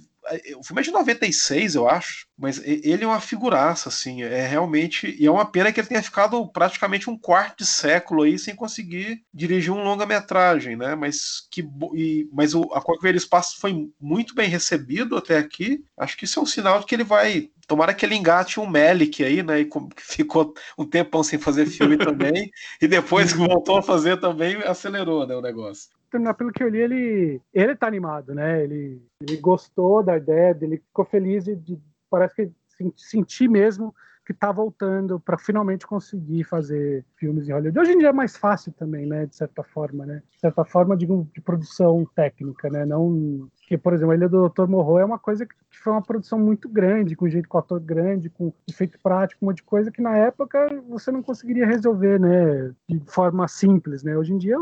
[0.57, 5.17] o filme é de 96, eu acho, mas ele é uma figuraça, assim, é realmente,
[5.19, 8.55] e é uma pena que ele tenha ficado praticamente um quarto de século aí sem
[8.55, 14.35] conseguir dirigir um longa-metragem, né, mas que, e, mas o, a Corcoveiro Espaço foi muito
[14.35, 17.93] bem recebido até aqui, acho que isso é um sinal de que ele vai Tomara
[17.93, 19.61] que ele engate um Melick aí, né?
[19.61, 22.51] E ficou um tempão sem fazer filme também.
[22.81, 26.79] e depois que voltou a fazer também, acelerou né, o negócio pelo que eu li,
[26.79, 28.63] ele, ele tá animado, né?
[28.63, 31.79] Ele, ele gostou da ideia, ele ficou feliz de, de
[32.11, 32.53] parece que
[32.97, 33.95] sentir mesmo
[34.29, 37.79] que tá voltando para finalmente conseguir fazer filmes em Hollywood.
[37.79, 40.23] Hoje em dia é mais fácil também, né, de certa forma, né?
[40.35, 42.85] De certa forma, de produção técnica, né?
[42.85, 44.67] Não que, por exemplo, a Ilha do Dr.
[44.67, 48.29] Morro é uma coisa que foi uma produção muito grande, com jeito com ator grande,
[48.29, 52.71] com efeito prático, um monte de coisa que na época você não conseguiria resolver, né,
[52.87, 54.15] de forma simples, né?
[54.15, 54.59] Hoje em dia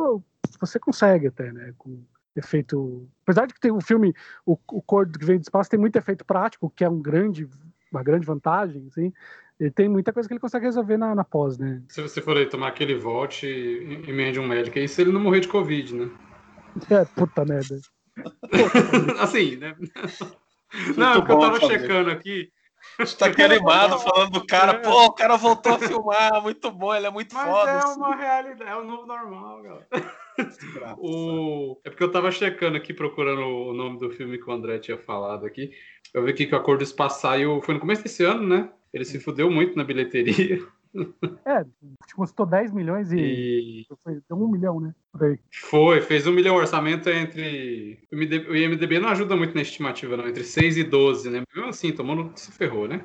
[0.61, 2.03] você consegue até, né, com
[2.37, 3.09] efeito.
[3.23, 5.97] Apesar de que tem o filme, o, o Cor que vem do espaço tem muito
[5.97, 7.49] efeito prático, que é um grande,
[7.91, 9.13] uma grande vantagem, assim.
[9.59, 11.83] Ele tem muita coisa que ele consegue resolver na, na pós, né?
[11.89, 15.21] Se você for aí tomar aquele volte e emende um médico, aí se ele não
[15.21, 16.11] morrer de Covid, né?
[16.91, 17.81] É, puta merda.
[19.19, 19.75] assim, né?
[19.79, 22.51] Muito não, é porque eu tava checando aqui.
[22.99, 24.79] Está aqui animado falando do cara, é.
[24.79, 27.71] pô, o cara voltou a filmar, muito bom, ele é muito Mas foda.
[27.71, 27.99] É assim.
[27.99, 29.87] uma realidade, é o novo normal, galera.
[30.99, 31.79] o...
[31.85, 34.99] É porque eu tava checando aqui, procurando o nome do filme que o André tinha
[34.99, 35.71] falado aqui.
[36.15, 38.71] Eu vi aqui que o Acordo Espaço saiu, foi no começo desse ano, né?
[38.93, 40.59] Ele se fudeu muito na bilheteria.
[41.45, 41.65] É,
[42.15, 43.87] custou 10 milhões e, e...
[44.03, 44.95] Foi, deu um milhão, né?
[45.53, 47.99] Foi, fez um milhão o orçamento entre.
[48.13, 51.43] O IMDB não ajuda muito na estimativa, não, entre 6 e 12, né?
[51.55, 53.05] Mesmo assim, tomando se ferrou, né?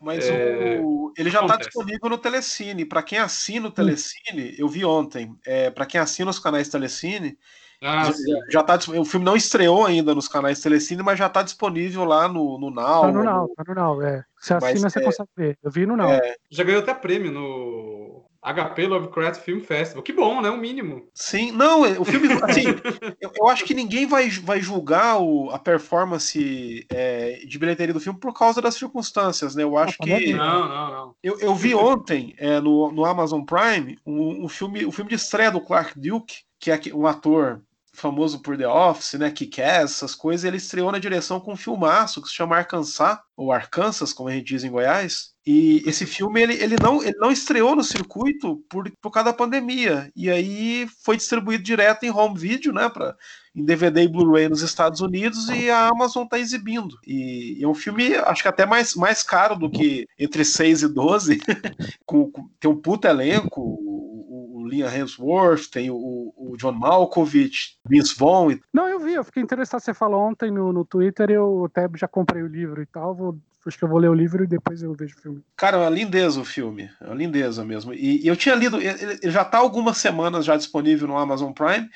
[0.00, 0.80] Mas é...
[0.82, 1.12] o...
[1.16, 2.84] ele já está disponível no Telecine.
[2.84, 5.34] Para quem assina o Telecine, eu vi ontem.
[5.44, 7.38] É, Para quem assina os canais Telecine,
[7.82, 8.12] ah, já,
[8.50, 12.28] já tá, o filme não estreou ainda nos canais Telecine, mas já está disponível lá
[12.28, 13.02] no, no Now.
[13.02, 14.24] Tá no Now, tá no Now, é.
[14.40, 15.58] Você assina, mas, você é, consegue ver.
[15.62, 16.10] Eu vi no Now.
[16.10, 20.02] É, já ganhou até prêmio no HP Lovecraft Film Festival.
[20.02, 20.48] Que bom, né?
[20.50, 21.08] O mínimo.
[21.12, 22.28] Sim, não, é, o filme.
[22.42, 22.64] Assim,
[23.20, 28.00] eu, eu, acho que ninguém vai, vai julgar o, a performance é, de bilheteria do
[28.00, 29.64] filme por causa das circunstâncias, né?
[29.64, 30.32] Eu acho que.
[30.32, 31.14] Não, não, não.
[31.22, 35.16] Eu, eu vi ontem é, no, no Amazon Prime um, um, filme, um filme de
[35.16, 37.60] estreia do Clark Duke, que é um ator
[37.96, 42.20] famoso por The Office, né, Kick-Ass, essas coisas, ele estreou na direção com um filmaço
[42.22, 45.34] que se chama Arkansas, ou Arkansas, como a gente diz em Goiás.
[45.46, 49.36] E esse filme ele, ele, não, ele não estreou no circuito por, por causa da
[49.36, 50.10] pandemia.
[50.16, 53.14] E aí foi distribuído direto em home video, né, pra,
[53.54, 56.98] em DVD e Blu-ray nos Estados Unidos e a Amazon está exibindo.
[57.06, 60.82] E, e, é um filme, acho que até mais, mais caro do que Entre 6
[60.82, 61.40] e 12,
[62.04, 63.78] com, com, tem um puta elenco,
[64.66, 68.58] Liam Hemsworth, tem o, o John Malkovich, Vince Vaughn.
[68.72, 69.80] Não, eu vi, eu fiquei interessado.
[69.80, 73.14] Você falou ontem no, no Twitter, eu até já comprei o livro e tal.
[73.14, 75.42] Vou, acho que eu vou ler o livro e depois eu vejo o filme.
[75.56, 76.90] Cara, é uma lindeza o filme.
[77.00, 77.94] É uma lindeza mesmo.
[77.94, 81.52] E, e eu tinha lido, ele, ele já está algumas semanas já disponível no Amazon
[81.52, 81.88] Prime.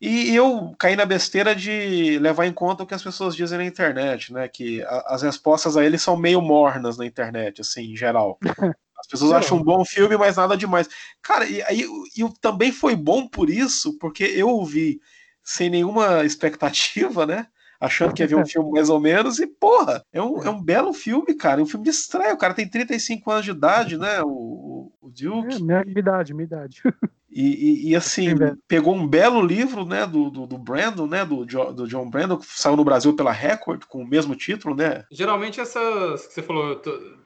[0.00, 3.64] E eu caí na besteira de levar em conta o que as pessoas dizem na
[3.64, 4.48] internet, né?
[4.48, 8.38] Que a, as respostas a ele são meio mornas na internet, assim, em geral.
[9.04, 9.38] As pessoas Não.
[9.38, 10.88] acham um bom filme, mas nada demais.
[11.22, 11.86] Cara, e aí
[12.16, 14.98] e, também foi bom por isso, porque eu ouvi
[15.42, 17.46] sem nenhuma expectativa, né?
[17.78, 20.62] Achando que ia ver um filme mais ou menos, e porra, é um, é um
[20.62, 21.60] belo filme, cara.
[21.60, 22.32] É um filme de estreia.
[22.32, 24.22] O cara tem 35 anos de idade, né?
[24.22, 25.56] O, o Duke.
[25.56, 26.82] É, minha idade, minha idade.
[27.34, 28.28] E, e, e, assim,
[28.68, 32.46] pegou um belo livro né, do, do, do, Brandon, né, do, do John Brandon, que
[32.46, 35.04] saiu no Brasil pela Record, com o mesmo título, né?
[35.10, 36.80] Geralmente essas que você falou,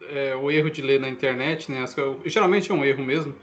[0.09, 1.85] é, o erro de ler na internet, né?
[2.25, 3.35] Geralmente é um erro mesmo.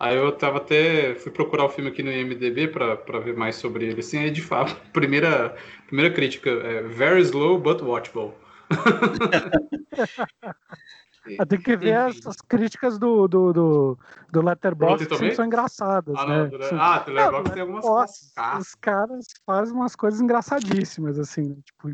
[0.00, 1.14] Aí eu tava até.
[1.14, 4.00] fui procurar o filme aqui no IMDB pra, pra ver mais sobre ele.
[4.00, 5.54] Assim, aí de fato, primeira,
[5.86, 8.32] primeira crítica é very slow but watchable.
[11.38, 13.98] Ah, tem que ver as, as, críticas do, do, do,
[14.30, 16.14] do Letterboxd que são engraçadas.
[16.18, 16.50] Ah, né?
[16.50, 18.32] não, ah, do Letterboxd tem algumas coisas.
[18.58, 21.90] Os caras fazem umas coisas engraçadíssimas, assim, tipo,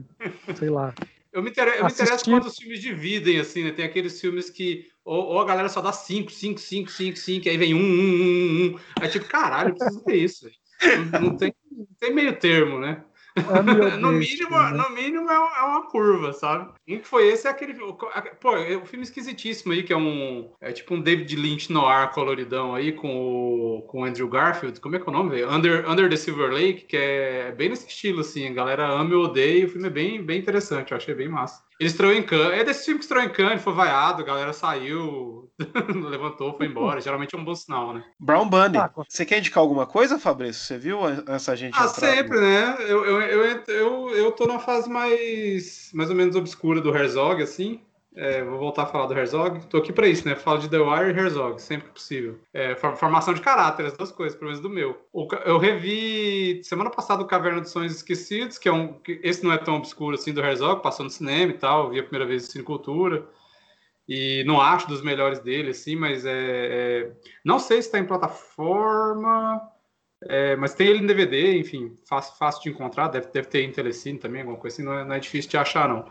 [0.57, 0.93] sei lá.
[1.33, 3.71] Eu me, interesso, eu me interesso quando os filmes dividem, assim, né?
[3.71, 7.49] Tem aqueles filmes que ou, ou a galera só dá 5, 5, 5, 5, 5,
[7.49, 8.79] aí vem 1, 1, 1, 1, 1.
[9.01, 10.51] Aí tipo, caralho, eu preciso ver isso.
[11.13, 13.05] Não, não, tem, não tem meio termo, né?
[13.37, 13.41] É
[13.99, 14.71] no, mínimo, né?
[14.73, 16.73] no mínimo é, é uma curva, sabe?
[16.89, 17.75] Um que foi esse é aquele.
[17.75, 20.53] Pô, é um filme esquisitíssimo aí, que é um.
[20.61, 24.81] É tipo um David Lynch no ar coloridão aí com o, com o Andrew Garfield.
[24.81, 25.45] Como é que é o nome?
[25.45, 28.49] Under, Under the Silver Lake, que é bem nesse estilo, assim.
[28.49, 29.67] A galera ama e odeia.
[29.67, 31.70] O filme é bem, bem interessante, eu achei bem massa.
[31.81, 32.61] Ele estreou em Cannes.
[32.61, 35.51] É desse filme que estreou em Cannes, foi vaiado, a galera saiu,
[36.11, 37.01] levantou, foi embora.
[37.01, 38.05] Geralmente é um bom sinal, né?
[38.21, 38.77] Brown Bunny.
[39.09, 40.63] Você quer indicar alguma coisa, Fabrício?
[40.63, 41.75] Você viu essa gente?
[41.75, 42.77] Ah, sempre, né?
[42.81, 47.43] Eu, eu, eu, eu, eu tô na fase mais, mais ou menos obscura do Herzog,
[47.43, 47.81] assim.
[48.17, 49.67] É, vou voltar a falar do Herzog.
[49.67, 50.35] Tô aqui para isso, né?
[50.35, 52.41] Falo de The Wire e Herzog, sempre que possível.
[52.53, 54.99] É, formação de caráter, as duas coisas, pelo menos do meu.
[55.45, 59.01] eu revi semana passada o Caverna dos Sonhos Esquecidos, que é um.
[59.07, 62.03] esse não é tão obscuro assim do Herzog, passou no cinema e tal, vi a
[62.03, 63.27] primeira vez em Cultura.
[64.09, 66.33] E não acho dos melhores dele, assim, mas é.
[66.33, 67.13] é
[67.45, 69.61] não sei se está em plataforma.
[70.25, 73.73] É, mas tem ele em DVD, enfim, fácil, fácil de encontrar, deve, deve ter em
[73.73, 76.05] Telecine também, alguma coisa assim, não é, não é difícil de achar, não.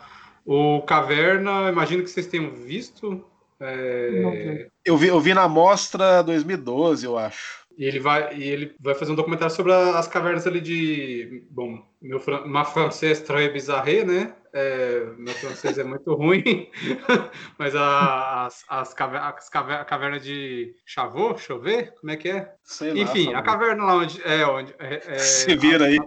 [0.51, 3.23] O Caverna, imagino que vocês tenham visto.
[3.59, 4.67] É...
[4.83, 7.59] Eu, vi, eu vi na mostra 2012, eu acho.
[7.77, 11.43] E ele vai, e ele vai fazer um documentário sobre as cavernas ali de.
[11.51, 14.33] Bom, meu ma francês très bizarre, né?
[14.51, 16.67] É, meu francês é muito ruim,
[17.59, 22.29] mas a, as, as, caver, as caver, a caverna de Chavot, chover, como é que
[22.29, 22.51] é?
[22.63, 24.19] Sei Enfim, lá, a caverna lá onde.
[24.25, 25.99] É, onde é, é, Se vira aí.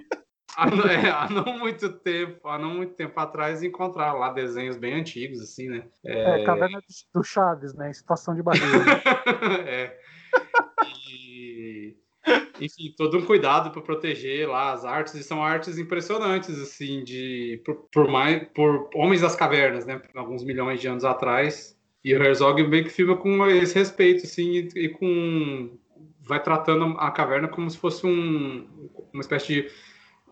[0.56, 4.94] Há, é, há, não muito tempo, há não muito tempo atrás, encontrar lá desenhos bem
[4.94, 5.84] antigos, assim, né?
[6.04, 6.80] É, é caverna
[7.14, 7.90] do Chaves, né?
[7.90, 9.02] Em situação de barreira.
[9.66, 9.98] é.
[11.06, 11.96] E,
[12.60, 17.60] enfim, todo um cuidado para proteger lá as artes, e são artes impressionantes, assim, de
[17.64, 20.00] por, por, mais por homens das cavernas, né?
[20.14, 21.76] Alguns milhões de anos atrás.
[22.04, 25.78] E o Herzog meio que filma com esse respeito, assim, e, e com
[26.24, 29.70] vai tratando a caverna como se fosse um, uma espécie de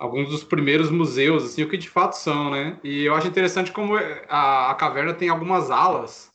[0.01, 2.79] alguns dos primeiros museus, assim, o que de fato são, né?
[2.83, 3.95] E eu acho interessante como
[4.29, 6.33] a, a caverna tem algumas alas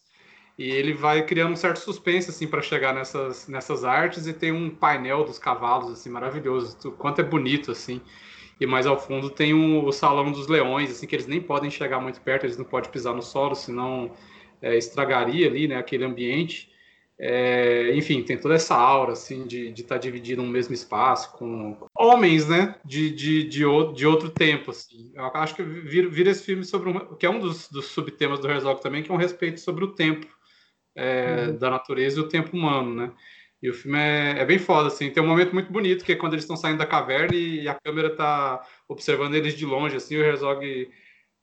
[0.58, 4.52] e ele vai criando um certo suspense, assim, para chegar nessas, nessas artes e tem
[4.52, 6.78] um painel dos cavalos, assim, maravilhoso.
[6.88, 8.02] O quanto é bonito, assim.
[8.62, 11.72] E mais ao fundo tem um, o Salão dos Leões, assim, que eles nem podem
[11.72, 14.12] chegar muito perto, eles não podem pisar no solo, senão
[14.62, 16.70] é, estragaria ali, né, aquele ambiente.
[17.18, 21.78] É, enfim, tem toda essa aura assim de estar tá dividido no mesmo espaço com
[21.98, 22.76] homens, né?
[22.84, 25.12] De, de, de, de outro tempo, assim.
[25.16, 28.40] Eu acho que vira, vira esse filme sobre um, que é um dos, dos subtemas
[28.40, 30.28] do Herzog também, que é um respeito sobre o tempo
[30.96, 31.58] é, uhum.
[31.58, 33.12] da natureza e o tempo humano, né?
[33.64, 35.10] E o filme é, é, bem foda, assim.
[35.10, 37.76] Tem um momento muito bonito que é quando eles estão saindo da caverna e a
[37.76, 40.18] câmera tá observando eles de longe, assim.
[40.18, 40.90] O Herzog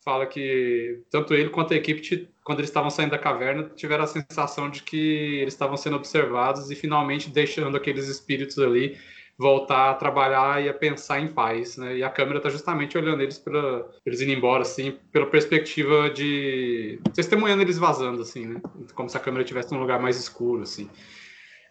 [0.05, 2.01] fala que tanto ele quanto a equipe,
[2.45, 6.71] quando eles estavam saindo da caverna, tiveram a sensação de que eles estavam sendo observados
[6.71, 8.99] e finalmente deixando aqueles espíritos ali
[9.39, 11.97] voltar a trabalhar e a pensar em paz, né?
[11.97, 17.01] E a câmera está justamente olhando eles para eles indo embora, assim, pela perspectiva de
[17.15, 18.61] testemunhando eles vazando, assim, né?
[18.95, 20.89] Como se a câmera estivesse num lugar mais escuro, assim.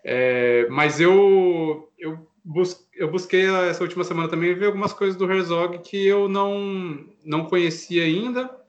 [0.04, 5.32] É, mas eu eu bus eu busquei essa última semana também ver algumas coisas do
[5.32, 8.61] Herzog que eu não, não conhecia ainda.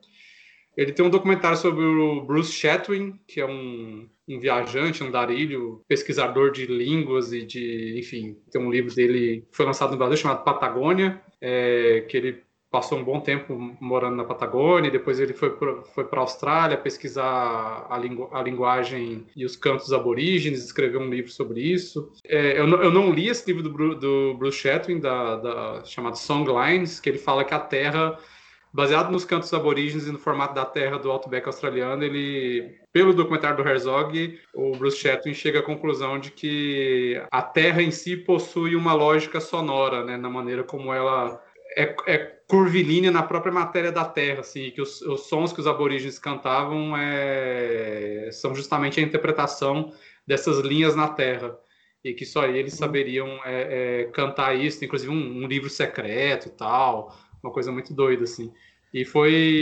[0.77, 5.83] Ele tem um documentário sobre o Bruce Chatwin, que é um, um viajante, um darilho,
[5.87, 10.17] pesquisador de línguas e de, enfim, tem um livro dele que foi lançado no Brasil
[10.17, 15.51] chamado Patagônia, é, que ele passou um bom tempo morando na Patagônia, depois ele foi
[15.51, 21.11] para foi a Austrália pesquisar a, lingu, a, linguagem e os cantos aborígenes, escreveu um
[21.11, 22.11] livro sobre isso.
[22.27, 26.17] É, eu, não, eu, não, li esse livro do, do Bruce Chatwin, da, da, chamado
[26.17, 28.19] Songlines, que ele fala que a Terra,
[28.73, 33.57] baseado nos cantos aborígenes e no formato da Terra do Outback australiano, ele, pelo documentário
[33.57, 38.75] do Herzog, o Bruce Chatwin chega à conclusão de que a Terra em si possui
[38.75, 41.43] uma lógica sonora, né, na maneira como ela
[41.77, 45.67] é, é, curvilínea na própria matéria da Terra, assim, que os, os sons que os
[45.67, 49.93] aborígenes cantavam é, são justamente a interpretação
[50.27, 51.59] dessas linhas na Terra.
[52.05, 56.51] E que só eles saberiam é, é, cantar isso, inclusive um, um, livro secreto e
[56.51, 58.53] tal, uma coisa muito doida, assim.
[58.93, 59.61] E foi,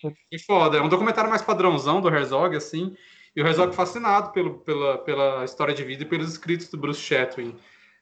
[0.00, 0.78] foi foda.
[0.78, 2.94] É um documentário mais padrãozão do Herzog, assim,
[3.34, 7.00] E o Herzog fascinado pelo, pela, pela história de vida e pelos escritos do Bruce
[7.00, 7.54] Chatwin.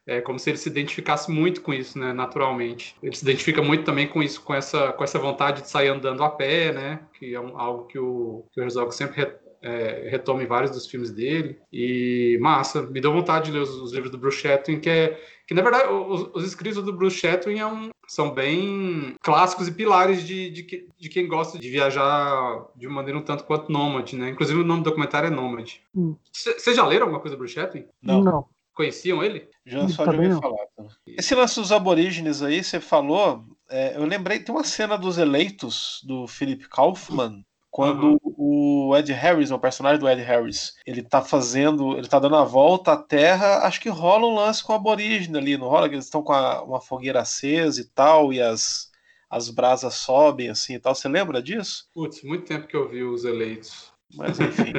[0.06, 2.94] É como se ele se identificasse muito com isso, né, naturalmente.
[3.02, 6.22] Ele se identifica muito também com isso, com essa, com essa vontade de sair andando
[6.22, 9.20] a pé, né, que é um, algo que o, que o Herzog sempre
[9.66, 11.58] é, retoma em vários dos filmes dele.
[11.72, 15.20] E massa, me deu vontade de ler os, os livros do Bruce Chatwin, que é
[15.46, 19.72] que na verdade os, os escritos do Bruce Chatwin é um, são bem clássicos e
[19.72, 24.28] pilares de, de, de, quem gosta de viajar de maneira um tanto quanto nômade, né?
[24.30, 25.82] Inclusive o nome do documentário é Nômade.
[26.32, 26.74] Vocês hum.
[26.74, 27.86] já leram alguma coisa do Bruce Chatwin?
[28.02, 28.22] Não.
[28.22, 28.44] Não.
[28.74, 29.48] Conheciam ele?
[29.64, 30.66] Já só de ouvir falar.
[30.76, 30.84] Tá?
[31.06, 36.02] Esse lance dos aborígenes aí, você falou, é, eu lembrei, tem uma cena dos eleitos
[36.04, 37.42] do Philip Kaufman,
[37.76, 38.88] quando uhum.
[38.88, 42.42] o Ed Harris, o personagem do Ed Harris, ele tá fazendo, ele tá dando a
[42.42, 45.86] volta à Terra, acho que rola um lance com o aborígene ali, não rola?
[45.86, 48.90] Eles estão com a, uma fogueira acesa e tal, e as,
[49.28, 50.94] as brasas sobem assim e tal.
[50.94, 51.86] Você lembra disso?
[51.92, 53.92] Putz, muito tempo que eu vi os eleitos.
[54.14, 54.72] Mas enfim.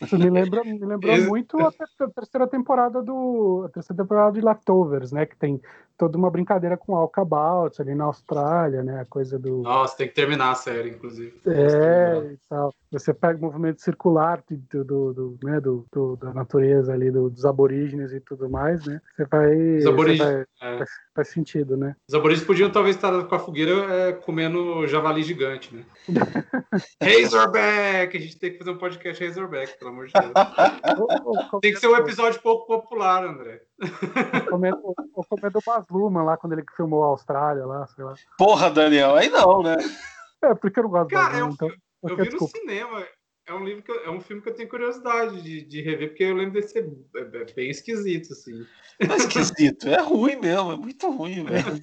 [0.00, 5.10] Isso me lembra, me lembrou muito a terceira temporada do a terceira temporada de Leftovers,
[5.10, 5.26] né?
[5.26, 5.60] Que tem
[5.96, 9.00] toda uma brincadeira com Walkabout ali na Austrália, né?
[9.00, 9.62] A coisa do.
[9.62, 11.40] Nossa, tem que terminar a série, inclusive.
[11.46, 12.74] É, e tal.
[12.92, 17.28] Você pega o movimento circular do, do, do né, do, do, da natureza ali, do,
[17.28, 19.00] dos aborígenes e tudo mais, né?
[19.16, 19.76] Você vai.
[19.78, 20.32] Os aborígenes.
[20.32, 20.78] Vai, é.
[20.78, 21.96] faz, faz, sentido, né?
[22.08, 25.84] Os aborígenes podiam talvez estar com a fogueira é, comendo javali gigante, né?
[27.02, 28.16] Razorback!
[28.16, 31.60] A gente tem que fazer um podcast Razorback, pelo amor de Deus.
[31.60, 33.62] tem que ser um episódio pouco popular, André.
[34.48, 34.80] Comendo,
[35.14, 38.14] ou comendo Baz Luhrmann lá, quando ele filmou a Austrália lá, sei lá.
[38.38, 39.76] Porra, Daniel, aí não, né?
[40.42, 41.70] É, porque eu não gosto Cara, Luhrmann, então...
[42.02, 42.52] Eu vi desculpa.
[42.54, 43.06] no cinema.
[43.46, 46.08] É um livro que eu, é um filme que eu tenho curiosidade de, de rever,
[46.08, 48.66] porque eu lembro de ser é, é bem esquisito, assim.
[48.98, 51.80] É esquisito, é ruim mesmo, é muito ruim, velho.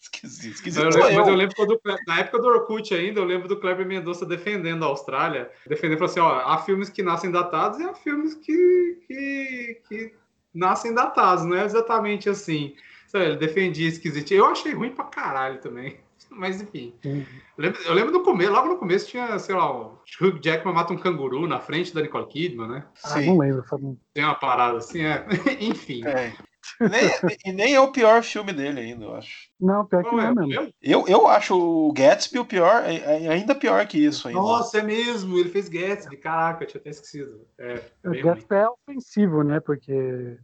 [0.00, 0.82] Esquisito, esquisito.
[0.82, 3.86] Eu lembro, mas eu lembro quando, na época do Orkut ainda, eu lembro do Kleber
[3.86, 8.34] Mendonça defendendo a Austrália, defendendo assim, ó, há filmes que nascem datados e há filmes
[8.34, 10.14] que, que, que
[10.54, 12.76] nascem datados, não é exatamente assim.
[13.14, 14.32] Ele defendia esquisito.
[14.32, 15.98] Eu achei ruim pra caralho também.
[16.30, 16.94] Mas enfim.
[17.04, 17.24] Uhum.
[17.56, 20.74] Eu, lembro, eu lembro do começo, logo no começo tinha, sei lá, o Hugh Jackman
[20.74, 22.86] mata um canguru na frente da Nicole Kidman, né?
[23.04, 23.64] Ah, não lembro.
[24.12, 25.24] Tem uma parada assim, é.
[25.60, 26.06] enfim.
[26.06, 26.32] É.
[26.80, 29.48] Nem, e nem é o pior filme dele ainda, eu acho.
[29.60, 30.72] Não, pior que não, é, é mesmo.
[30.82, 34.40] Eu, eu acho o Gatsby o pior, é, é ainda pior que isso ainda.
[34.40, 37.40] Nossa, é mesmo, ele fez Gatsby, caraca, eu tinha até esquecido.
[37.58, 40.36] É, o Gatsby é ofensivo, né, porque,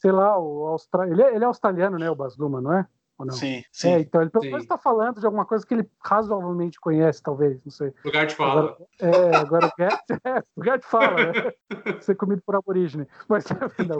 [0.00, 1.06] sei lá, o Austra...
[1.08, 2.86] ele, é, ele é australiano, né, o Bas Luhrmann, não é?
[3.18, 3.34] Ou não?
[3.34, 3.90] Sim, sim.
[3.90, 7.62] É, então ele pelo menos está falando de alguma coisa que ele razoavelmente conhece, talvez,
[7.62, 7.92] não sei.
[8.02, 8.60] Lugar de fala.
[8.60, 11.32] Agora, é, agora o Get, é, lugar de fala, né?
[12.00, 13.06] Ser comido por aborígene.
[13.28, 13.44] Mas
[13.86, 13.98] não,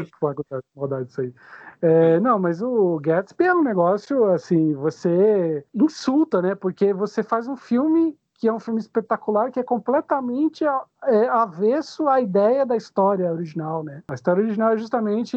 [0.75, 1.35] maldade isso aí.
[1.83, 6.55] É, não, mas o Gatsby é um negócio, assim, você insulta, né?
[6.55, 12.09] Porque você faz um filme que é um filme espetacular, que é completamente é, avesso
[12.09, 14.03] à ideia da história original, né?
[14.09, 15.37] A história original é justamente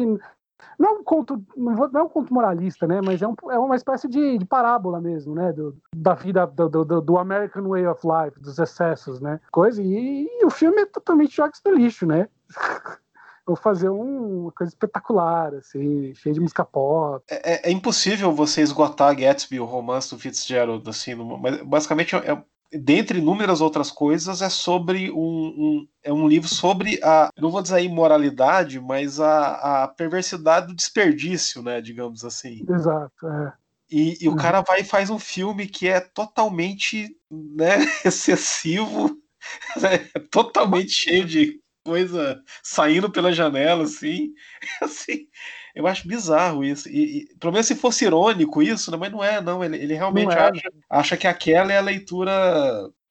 [0.78, 3.00] não é um conto, não, vou, não é um conto moralista, né?
[3.04, 5.52] Mas é, um, é uma espécie de, de parábola mesmo, né?
[5.52, 9.40] Do, da vida do, do, do, American Way of Life, dos excessos, né?
[9.50, 12.28] Coisa e, e o filme é totalmente jogos do lixo, né?
[13.46, 17.22] Vou fazer um, uma coisa espetacular, assim, cheia de música pop.
[17.28, 22.42] É, é, é impossível você esgotar Gatsby, o romance do Fitzgerald, assim, mas basicamente é,
[22.78, 27.62] dentre inúmeras outras coisas, é sobre um, um, é um livro sobre a, não vou
[27.62, 32.64] dizer a imoralidade, mas a, a perversidade do desperdício, né, digamos assim.
[32.68, 33.52] Exato, é.
[33.90, 34.36] E, e o uhum.
[34.36, 39.16] cara vai e faz um filme que é totalmente né, excessivo,
[39.80, 39.98] né,
[40.30, 44.32] totalmente cheio de coisa saindo pela janela, assim.
[44.82, 45.28] assim
[45.74, 46.88] eu acho bizarro isso.
[46.88, 48.96] E, e, pelo menos se fosse irônico isso, né?
[48.96, 49.62] mas não é, não.
[49.64, 52.32] Ele, ele realmente é, acha, acha que aquela é a leitura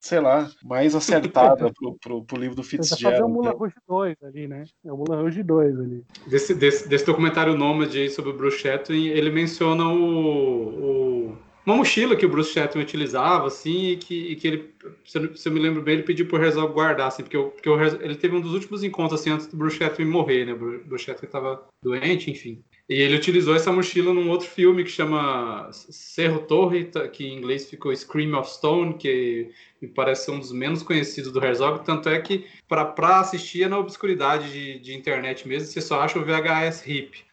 [0.04, 3.16] sei lá, mais acertada pro, pro, pro, livro do Fitzgerald.
[3.16, 3.56] Fazer o Mula né?
[3.58, 4.66] Rouge 2 ali, né?
[4.86, 6.04] É o Mula Rouge 2 ali.
[6.28, 11.78] Desse, desse, desse documentário Nômade aí sobre o Bruce Chatwin, ele menciona o, o uma
[11.78, 14.74] mochila que o Bruce Chatwin utilizava, assim, e que, e que ele,
[15.06, 17.50] se eu, se eu, me lembro bem, ele pediu pro Herzog guardar, assim, porque, eu,
[17.50, 20.54] porque eu, ele teve um dos últimos encontros, assim, antes do Bruce Chatwin morrer, né,
[20.54, 22.62] o Bruce Chatwin estava doente, enfim.
[22.90, 27.70] E ele utilizou essa mochila num outro filme que chama Cerro Torre, que em inglês
[27.70, 32.10] ficou Scream of Stone, que me parece ser um dos menos conhecidos do Herzog, tanto
[32.10, 36.26] é que para assistir é na obscuridade de, de, internet mesmo, você só acha o
[36.26, 37.24] VHS hip.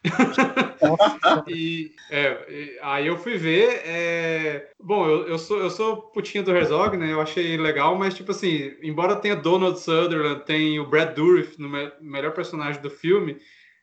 [1.47, 3.81] e, é, aí eu fui ver.
[3.85, 4.69] É...
[4.79, 7.11] Bom, eu, eu, sou, eu sou putinha do Herzog, né?
[7.11, 11.69] Eu achei legal, mas tipo assim, embora tenha Donald Sutherland, tem o Brad Dourif no
[11.69, 13.37] me melhor personagem do filme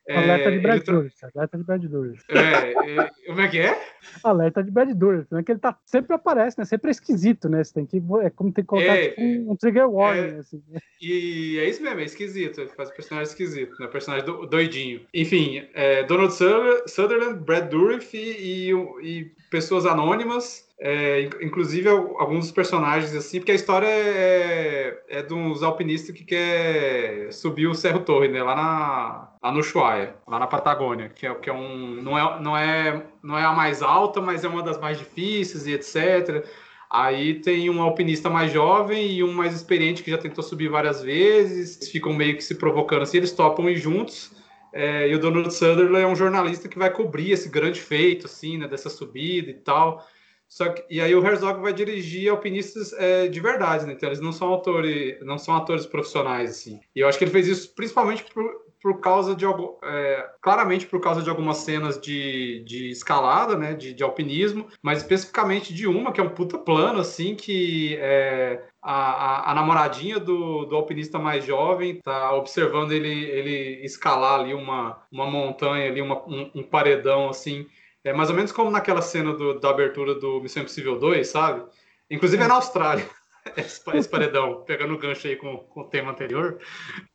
[0.08, 2.24] Alerta de Brad Dourif, alerta de Brad Dourif.
[2.28, 3.78] É, é, como é que é?
[4.24, 5.42] Alerta de Brad Dourif, né?
[5.42, 6.64] Que ele tá, sempre aparece, né?
[6.64, 7.62] Sempre é esquisito, né?
[7.62, 10.38] Você tem que, é como tem que colocar é, tipo, um, um, trigger warning, é,
[10.38, 10.62] assim.
[11.00, 12.60] E é isso mesmo, é esquisito.
[12.60, 13.86] Ele faz o personagem esquisito, né?
[13.86, 15.02] Personagem do, doidinho.
[15.12, 23.12] Enfim, é, Donald Sutherland, Brad Dourif e, e, e pessoas anônimas é, inclusive alguns personagens
[23.14, 28.28] assim, porque a história é, é de uns alpinistas que quer subir o Cerro Torre,
[28.28, 32.16] né, lá, na, lá no Ushuaia, lá na Patagônia, que é, que é um não
[32.16, 35.72] é, não é não é a mais alta, mas é uma das mais difíceis e
[35.72, 36.46] etc.
[36.88, 41.02] Aí tem um alpinista mais jovem e um mais experiente que já tentou subir várias
[41.02, 44.32] vezes, ficam meio que se provocando assim, eles topam ir juntos.
[44.72, 48.58] É, e o Donald Sutherland é um jornalista que vai cobrir esse grande feito, assim,
[48.58, 50.06] né, dessa subida e tal.
[50.48, 53.92] Só que, e aí o Herzog vai dirigir alpinistas é, de verdade, né?
[53.92, 56.80] Então eles não são autores, não são atores profissionais, assim.
[56.96, 59.44] E eu acho que ele fez isso principalmente por, por causa de
[59.84, 63.74] é, claramente por causa de algumas cenas de, de escalada, né?
[63.74, 68.62] De, de, alpinismo, mas especificamente de uma que é um puta plano, assim, que é,
[68.82, 74.54] a, a, a, namoradinha do, do alpinista mais jovem tá observando ele, ele escalar ali
[74.54, 77.66] uma, uma montanha ali, uma, um, um paredão assim
[78.04, 81.64] é mais ou menos como naquela cena do, da abertura do Missão Impossível 2, sabe?
[82.10, 83.08] Inclusive é na Austrália.
[83.56, 86.58] Esse, esse, paredão, pegando o gancho aí com, com o tema anterior.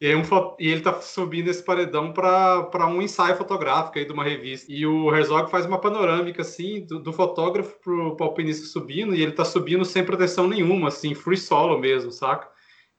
[0.02, 0.24] E, um,
[0.58, 4.72] e ele tá subindo esse paredão para um ensaio fotográfico aí de uma revista.
[4.72, 9.22] E o Herzog faz uma panorâmica, assim, do, do fotógrafo pro, pro alpinista subindo, e
[9.22, 12.50] ele tá subindo sem proteção nenhuma, assim, free solo mesmo, saca?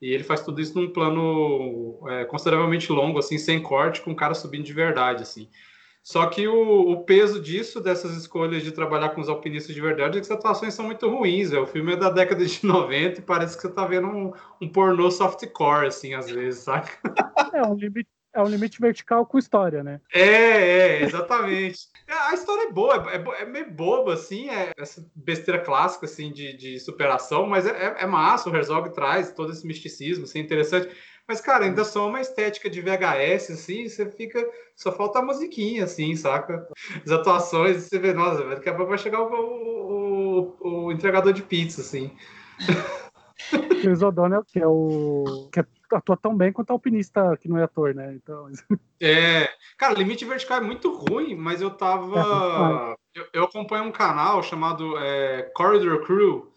[0.00, 4.16] E ele faz tudo isso num plano é, consideravelmente longo, assim, sem corte, com o
[4.16, 5.48] cara subindo de verdade, assim.
[6.04, 10.18] Só que o, o, peso disso, dessas escolhas de trabalhar com os alpinistas de verdade,
[10.18, 11.50] é que as atuações são muito ruins.
[11.50, 14.68] O filme é da década de 90 e parece que você tá vendo um, um
[14.68, 16.90] pornô softcore, assim, às vezes, sabe?
[17.54, 18.10] É um limite.
[18.34, 20.00] É um limite vertical com história, né?
[20.12, 21.86] É, é, exatamente.
[22.08, 26.56] A história é boa, é, é, meio boba, assim, é essa besteira clássica, assim, de,
[26.56, 30.92] de superação, mas é, é, é massa, o Herzog traz todo esse misticismo, assim, interessante.
[31.26, 34.44] Mas, cara, ainda só uma estética de VHS, assim, você fica.
[34.76, 36.68] Só falta a musiquinha, assim, saca?
[37.04, 41.32] As atuações, você vê, nossa, daqui a pouco vai chegar o, o, o, o entregador
[41.32, 42.14] de pizza, assim.
[43.80, 45.48] Chris O'Donnell, que é o.
[45.52, 45.60] que
[45.92, 48.14] atua tão bem quanto o alpinista que não é ator, né?
[48.14, 48.48] Então...
[49.00, 49.50] É.
[49.76, 52.96] Cara, Limite Vertical é muito ruim, mas eu tava.
[53.14, 56.53] É, eu, eu acompanho um canal chamado é, Corridor Crew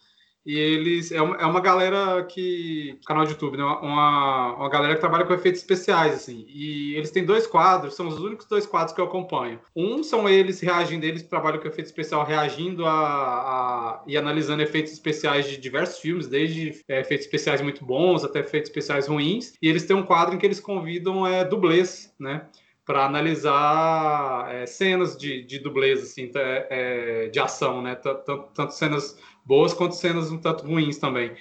[0.48, 1.12] e eles.
[1.12, 2.98] É uma, é uma galera que.
[3.06, 3.64] Canal de YouTube, né?
[3.64, 6.46] Uma, uma galera que trabalha com efeitos especiais, assim.
[6.48, 9.60] E eles têm dois quadros, são os únicos dois quadros que eu acompanho.
[9.76, 14.94] Um são eles reagindo, eles trabalham com efeito especial, reagindo a, a e analisando efeitos
[14.94, 19.54] especiais de diversos filmes, desde é, efeitos especiais muito bons até efeitos especiais ruins.
[19.62, 22.48] E eles têm um quadro em que eles convidam é, dublês, né?
[22.88, 27.96] Para analisar é, cenas de, de dublês, assim, é, é, de ação, né?
[27.96, 31.34] Tanto, tanto cenas boas quanto cenas um tanto ruins também.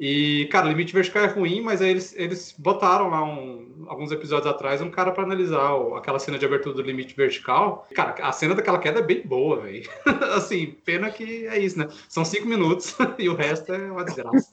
[0.00, 4.50] E, cara, Limite Vertical é ruim, mas aí eles, eles botaram lá um, alguns episódios
[4.50, 7.86] atrás um cara para analisar aquela cena de abertura do Limite Vertical.
[7.94, 9.88] Cara, a cena daquela queda é bem boa, velho.
[10.34, 11.86] assim, pena que é isso, né?
[12.08, 14.50] São cinco minutos e o resto é uma desgraça.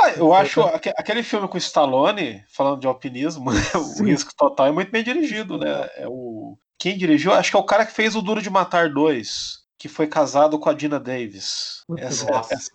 [0.00, 3.50] Ah, eu acho aquele filme com o Stallone, falando de alpinismo,
[4.00, 5.88] o risco total é muito bem dirigido, né?
[5.96, 6.56] É o...
[6.78, 7.32] Quem dirigiu?
[7.32, 10.58] Acho que é o cara que fez o Duro de Matar 2 que foi casado
[10.58, 11.84] com a Dina Davis.
[11.96, 12.70] Essa, essa...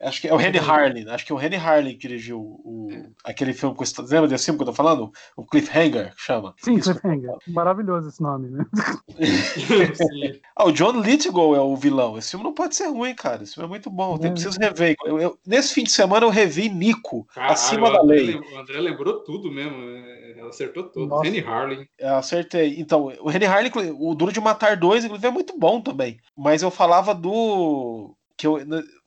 [0.00, 1.08] Acho que é o Henry Harley.
[1.08, 3.06] Acho que é o Henry Harley que dirigiu o, é.
[3.24, 3.74] aquele filme.
[3.74, 5.12] Com, lembra desse filme que eu tô falando?
[5.36, 6.54] O Cliffhanger, que chama.
[6.58, 7.36] Sim, Cliffhanger.
[7.48, 8.64] Maravilhoso esse nome, né?
[10.56, 12.18] ah, o John Lithgow é o vilão.
[12.18, 13.44] Esse filme não pode ser ruim, cara.
[13.44, 14.18] Esse filme é muito bom.
[14.20, 14.30] Eu é.
[14.30, 14.96] preciso rever.
[15.04, 18.36] Eu, eu, nesse fim de semana eu revi Nico, Caralho, acima da lei.
[18.36, 19.76] O André lembrou tudo mesmo.
[19.76, 21.06] É, acertou tudo.
[21.06, 21.26] Nossa.
[21.26, 21.88] Henry Harley.
[21.98, 22.78] Eu acertei.
[22.78, 26.18] Então, o Henry Harley, o Duro de Matar 2, inclusive, é muito bom também.
[26.36, 28.58] Mas eu falava do que eu,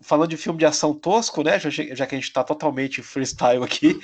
[0.01, 1.59] falando de filme de ação tosco, né?
[1.59, 3.99] Já, já que a gente tá totalmente freestyle aqui,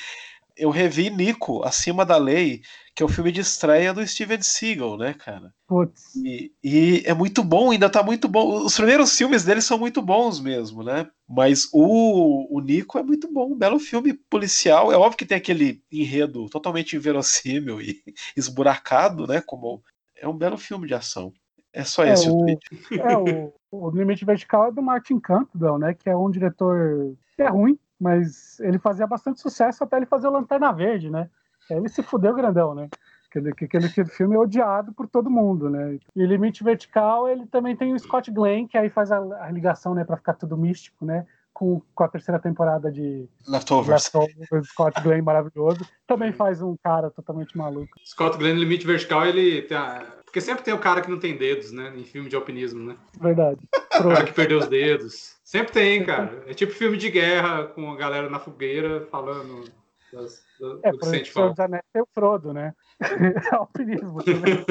[0.56, 2.62] eu revi Nico, Acima da Lei,
[2.96, 5.54] que é o filme de estreia do Steven Seagal, né, cara?
[5.68, 6.16] Putz.
[6.16, 8.64] E, e, é muito bom, ainda tá muito bom.
[8.64, 11.10] Os primeiros filmes dele são muito bons mesmo, né?
[11.28, 14.92] Mas o, o Nico é muito bom, um belo filme policial.
[14.92, 18.04] É óbvio que tem aquele enredo totalmente inverossímil e
[18.38, 19.42] esburacado, né?
[19.42, 19.82] Como
[20.16, 21.34] é um belo filme de ação.
[21.74, 22.46] É só é, esse o, o
[22.92, 25.94] É, o, o Limite Vertical é do Martin Campbell, né?
[25.94, 30.28] Que é um diretor que é ruim, mas ele fazia bastante sucesso até ele fazer
[30.28, 31.30] o Lanterna Verde, né?
[31.70, 32.90] Aí ele se fudeu grandão, né?
[33.30, 35.98] Aquele, aquele filme é odiado por todo mundo, né?
[36.16, 39.96] E Limite Vertical, ele também tem o Scott Glenn, que aí faz a, a ligação,
[39.96, 41.26] né, para ficar tudo místico, né?
[41.54, 44.12] Com, com a terceira temporada de Leftovers.
[44.14, 45.88] Leftovers Scott Glenn maravilhoso.
[46.08, 47.92] Também faz um cara totalmente maluco.
[48.04, 50.06] Scott Glenn, limite vertical, ele tem a...
[50.26, 51.94] Porque sempre tem o cara que não tem dedos, né?
[51.96, 52.98] Em filme de alpinismo, né?
[53.22, 53.60] Verdade.
[54.00, 55.38] O cara que perdeu os dedos.
[55.44, 56.44] Sempre tem, cara.
[56.48, 59.66] É tipo filme de guerra com a galera na fogueira falando
[60.12, 61.70] das, do, é, do que sente falta.
[61.94, 62.74] É o Frodo, né?
[63.52, 64.66] É alpinismo também.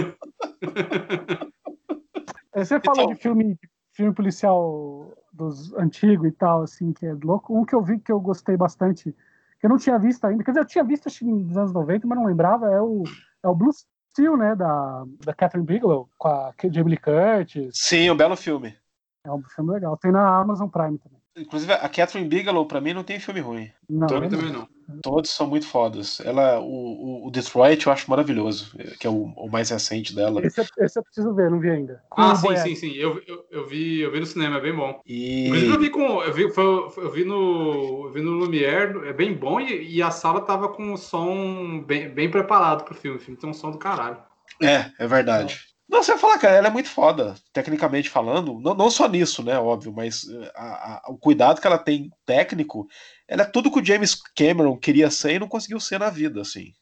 [2.57, 3.15] Você falou então...
[3.15, 3.57] de filme,
[3.93, 7.57] filme policial dos antigos e tal, assim, que é louco.
[7.59, 9.15] Um que eu vi que eu gostei bastante,
[9.59, 12.07] que eu não tinha visto ainda, quer dizer, eu tinha visto acho, nos anos 90,
[12.07, 13.05] mas não lembrava, é o,
[13.43, 13.73] é o Blue
[14.11, 17.71] Steel, né, da, da Catherine Bigelow, com a Jamie Lee Curtis.
[17.73, 18.77] Sim, um belo filme.
[19.25, 19.97] É um filme legal.
[19.97, 21.22] Tem na Amazon Prime também.
[21.37, 23.71] Inclusive, a Catherine Bigelow, pra mim, não tem filme ruim.
[23.89, 24.69] Não, também, também não.
[25.03, 26.21] Todos são muito fodas.
[26.21, 30.45] Ela, o, o, Detroit eu acho maravilhoso, que é o, o mais recente dela.
[30.45, 32.03] Esse, esse, eu preciso ver, não vi ainda.
[32.11, 32.93] Com ah, sim, sim, sim.
[32.95, 35.01] Eu, eu, eu, vi, eu vi no cinema, é bem bom.
[35.07, 35.47] E...
[35.47, 36.23] Inclusive, eu vi com.
[36.23, 38.07] Eu vi, foi, eu vi no.
[38.07, 41.83] Eu vi no Lumière, é bem bom, e, e a sala tava com o som
[41.87, 43.17] bem, bem preparado pro filme.
[43.17, 44.19] O filme tem um som do caralho.
[44.61, 45.72] É, é verdade.
[45.93, 48.59] Não, você vai falar, cara, ela é muito foda, tecnicamente falando.
[48.59, 52.11] Não, não só nisso, né, óbvio, mas eh, a, a, o cuidado que ela tem
[52.25, 52.89] técnico,
[53.29, 56.41] ela é tudo que o James Cameron queria ser e não conseguiu ser na vida,
[56.41, 56.73] assim,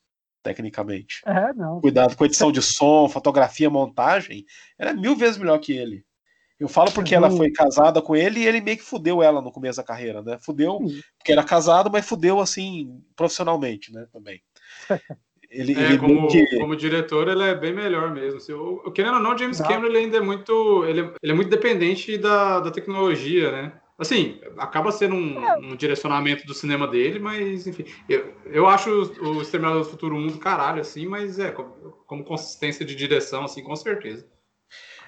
[0.45, 1.23] tecnicamente.
[1.27, 1.81] É, não.
[1.81, 4.45] Cuidado com edição de som, fotografia, montagem,
[4.79, 6.05] ela é mil vezes melhor que ele.
[6.61, 9.51] Eu falo porque ela foi casada com ele e ele meio que fudeu ela no
[9.51, 10.39] começo da carreira, né?
[10.39, 10.79] Fudeu
[11.19, 14.07] porque era casado, mas fudeu assim profissionalmente, né?
[14.13, 14.41] Também.
[15.51, 16.47] Ele, é, ele como, que...
[16.59, 18.39] como diretor, ele é bem melhor mesmo.
[18.39, 19.67] Assim, eu, querendo ou não, James não.
[19.67, 20.85] Cameron ele ainda é muito.
[20.85, 23.73] Ele, ele é muito dependente da, da tecnologia, né?
[23.99, 25.59] Assim, acaba sendo um, é.
[25.59, 27.85] um, direcionamento do cinema dele, mas enfim.
[28.09, 31.71] Eu, eu acho o Exterminador do Futuro um do caralho, assim, mas é, como,
[32.07, 34.27] como consistência de direção, assim, com certeza.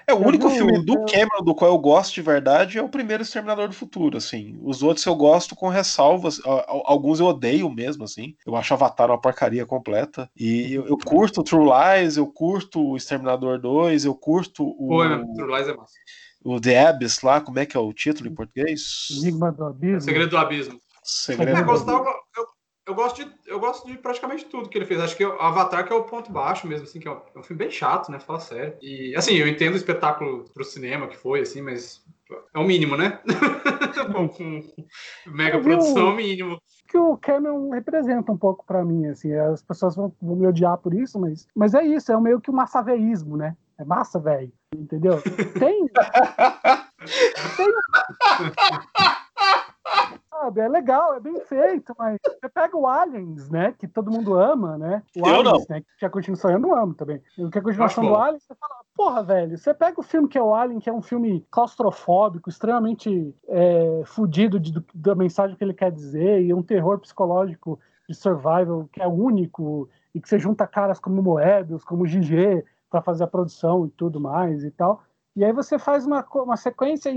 [0.07, 3.23] É, o único filme do Cameron do qual eu gosto de verdade é o primeiro
[3.23, 4.57] Exterminador do Futuro, assim.
[4.61, 8.35] Os outros eu gosto com ressalvas, alguns eu odeio mesmo, assim.
[8.45, 10.29] Eu acho Avatar uma porcaria completa.
[10.35, 14.87] E eu, eu curto True Lies, eu curto o Exterminador 2, eu curto o...
[14.87, 15.93] Pô, é, True Lies é massa.
[16.43, 19.07] O The Abyss lá, como é que é o título em português?
[19.11, 20.01] Enigma do Abismo.
[20.01, 20.81] Segredo do Abismo.
[21.01, 21.91] Segredo do Abismo.
[21.91, 22.45] Eu,
[22.85, 24.99] eu gosto, de, eu gosto de praticamente tudo que ele fez.
[24.99, 27.39] Acho que o Avatar que é o ponto baixo mesmo, assim, que é um, é
[27.39, 28.19] um filme bem chato, né?
[28.19, 28.75] Fala sério.
[28.81, 32.03] E, assim, eu entendo o espetáculo pro cinema que foi, assim, mas
[32.53, 33.19] é o mínimo, né?
[35.27, 36.61] mega produção, é o mínimo.
[36.87, 39.33] Que o Cameron representa um pouco para mim, assim.
[39.33, 42.51] As pessoas vão, vão, me odiar por isso, mas, mas é isso, é meio que
[42.51, 43.55] um massaveísmo, né?
[43.77, 44.51] É massa, velho.
[44.75, 45.21] Entendeu?
[45.57, 45.87] Tem.
[47.57, 47.67] tem
[50.43, 50.61] sabe?
[50.61, 53.73] É legal, é bem feito, mas você pega o Aliens, né?
[53.77, 55.03] Que todo mundo ama, né?
[55.15, 55.75] O eu Aliens, não.
[55.75, 57.21] Né, que a continuação eu não amo também.
[57.37, 60.37] O que a continuação do Aliens, você fala, porra, velho, você pega o filme que
[60.37, 65.63] é o Alien, que é um filme claustrofóbico, extremamente é, fudido de, da mensagem que
[65.63, 70.37] ele quer dizer, e um terror psicológico de survival que é único, e que você
[70.37, 75.03] junta caras como Moebius, como GG, para fazer a produção e tudo mais e tal.
[75.35, 77.11] E aí você faz uma, uma sequência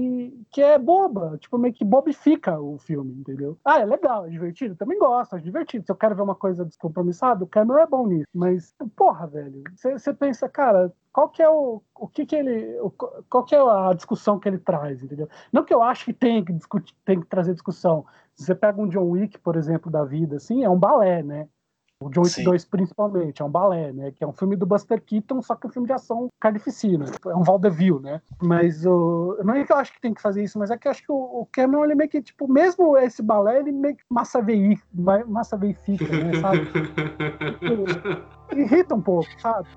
[0.50, 3.58] que é boba, tipo, meio que bobifica o filme, entendeu?
[3.62, 5.84] Ah, é legal, é divertido, também gosto, é divertido.
[5.84, 8.26] Se eu quero ver uma coisa descompromissada, o Cameron é bom nisso.
[8.34, 12.90] Mas, porra, velho, você pensa, cara, qual que é o, o que que ele, o,
[12.90, 15.28] qual que é a discussão que ele traz, entendeu?
[15.52, 18.06] Não que eu acho que tem que discutir, tem que trazer discussão.
[18.34, 21.48] Se você pega um John Wick, por exemplo, da vida, assim, é um balé, né?
[21.98, 24.10] O John Wick 2, principalmente, é um balé, né?
[24.10, 27.06] Que é um filme do Buster Keaton, só que é um filme de ação carnificina.
[27.24, 28.20] É um vaudeville, né?
[28.42, 29.38] Mas o...
[29.42, 31.02] não é que eu acho que tem que fazer isso, mas é que eu acho
[31.02, 34.78] que o, Cameron, ele meio que, tipo, mesmo esse balé, ele meio que massa vei,
[35.26, 36.32] massa veifica, né?
[36.40, 36.68] Sabe?
[38.52, 39.68] irrita um pouco, sabe?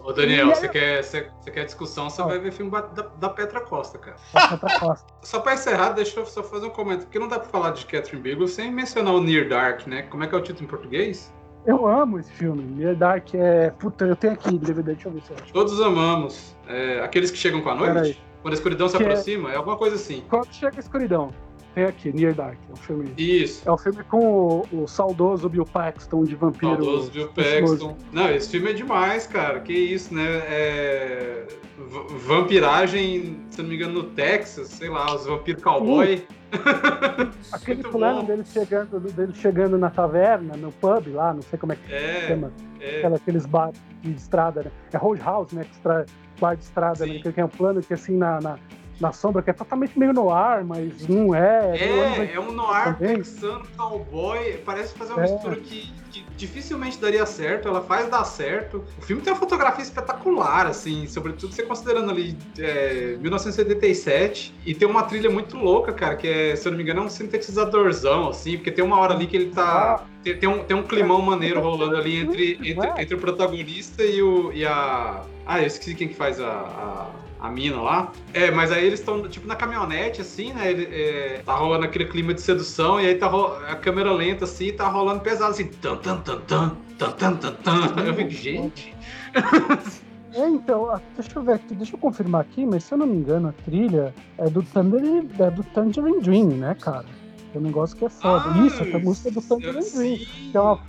[0.00, 3.60] Ô, Daniel, você, quer, você, você, quer discussão, você vai ver filme da, da Petra
[3.60, 4.16] Costa, cara.
[4.50, 5.06] Petra Costa.
[5.22, 7.86] Só pra encerrar, deixa eu só fazer um comentário, porque não dá pra falar de
[7.86, 10.02] Catherine Bigelow sem mencionar o Near Dark, né?
[10.02, 11.32] Como é que é o título em português?
[11.64, 12.62] Eu amo esse filme.
[12.62, 13.70] Near Dark é.
[13.70, 15.52] Puta, eu tenho aqui DVD, deixa eu ver se eu acho.
[15.52, 16.54] Todos amamos.
[16.68, 18.22] É, aqueles que chegam com a noite?
[18.42, 19.50] Quando a escuridão se que é aproxima?
[19.50, 19.54] É...
[19.54, 20.22] é alguma coisa assim.
[20.28, 21.32] Quando chega a escuridão.
[21.74, 22.56] Tem aqui, Near Dark.
[22.68, 23.12] É um filme.
[23.18, 23.68] Isso.
[23.68, 26.84] É um filme com o, o saudoso Bill Paxton de vampiro.
[26.84, 27.96] Saudoso Bill Paxton.
[28.12, 29.58] Não, esse filme é demais, cara.
[29.60, 30.24] Que isso, né?
[30.24, 31.46] É...
[32.26, 36.24] Vampiragem, se não me engano, no Texas, sei lá, os vampiros cowboy.
[37.52, 41.76] Aquele plano dele chegando, dele chegando na taverna, no pub lá, não sei como é
[41.76, 42.52] que é, chama.
[42.80, 42.98] É.
[42.98, 43.72] Aquela, aqueles bar
[44.02, 44.70] de estrada, né?
[44.92, 45.64] É Roadhouse, né?
[45.64, 46.06] Que extra,
[46.40, 47.20] bar de estrada, né?
[47.20, 48.58] Que é um plano que assim na, na
[49.00, 51.76] na sombra, que é totalmente meio no ar, mas não é.
[51.76, 54.58] É, é um noir texano, cowboy.
[54.64, 55.32] Parece fazer uma é.
[55.32, 57.68] mistura que, que, dificilmente daria certo.
[57.68, 58.84] Ela faz dar certo.
[58.98, 64.54] O filme tem uma fotografia espetacular, assim, sobretudo você considerando ali é, 1977.
[64.64, 67.04] E tem uma trilha muito louca, cara, que é, se eu não me engano, é
[67.04, 70.00] um sintetizadorzão, assim, porque tem uma hora ali que ele tá.
[70.00, 70.14] Ah.
[70.22, 74.22] Tem, tem, um, tem um climão maneiro rolando ali entre, entre, entre o protagonista e,
[74.22, 75.22] o, e a.
[75.44, 78.10] Ah, eu esqueci quem que faz a, a a mina lá.
[78.32, 80.70] É, mas aí eles estão, tipo, na caminhonete, assim, né?
[80.70, 83.30] Ele, é, tá rolando aquele clima de sedução, e aí tá
[83.68, 85.66] a câmera lenta, assim, tá rolando pesado, assim.
[85.66, 88.02] Tan, tan, tan, tan, tan, tan, tan, tan.
[88.02, 88.94] Eu fico, gente.
[90.36, 93.18] É, então, deixa eu ver aqui, deixa eu confirmar aqui, mas se eu não me
[93.18, 95.00] engano, a trilha é do Thunder,
[95.38, 97.06] é do Tangerine Dream, né, cara?
[97.54, 98.42] É um negócio que é foda.
[98.48, 100.18] Ah, Isso, essa música é do Tangerine Dream.
[100.50, 100.80] Que é uma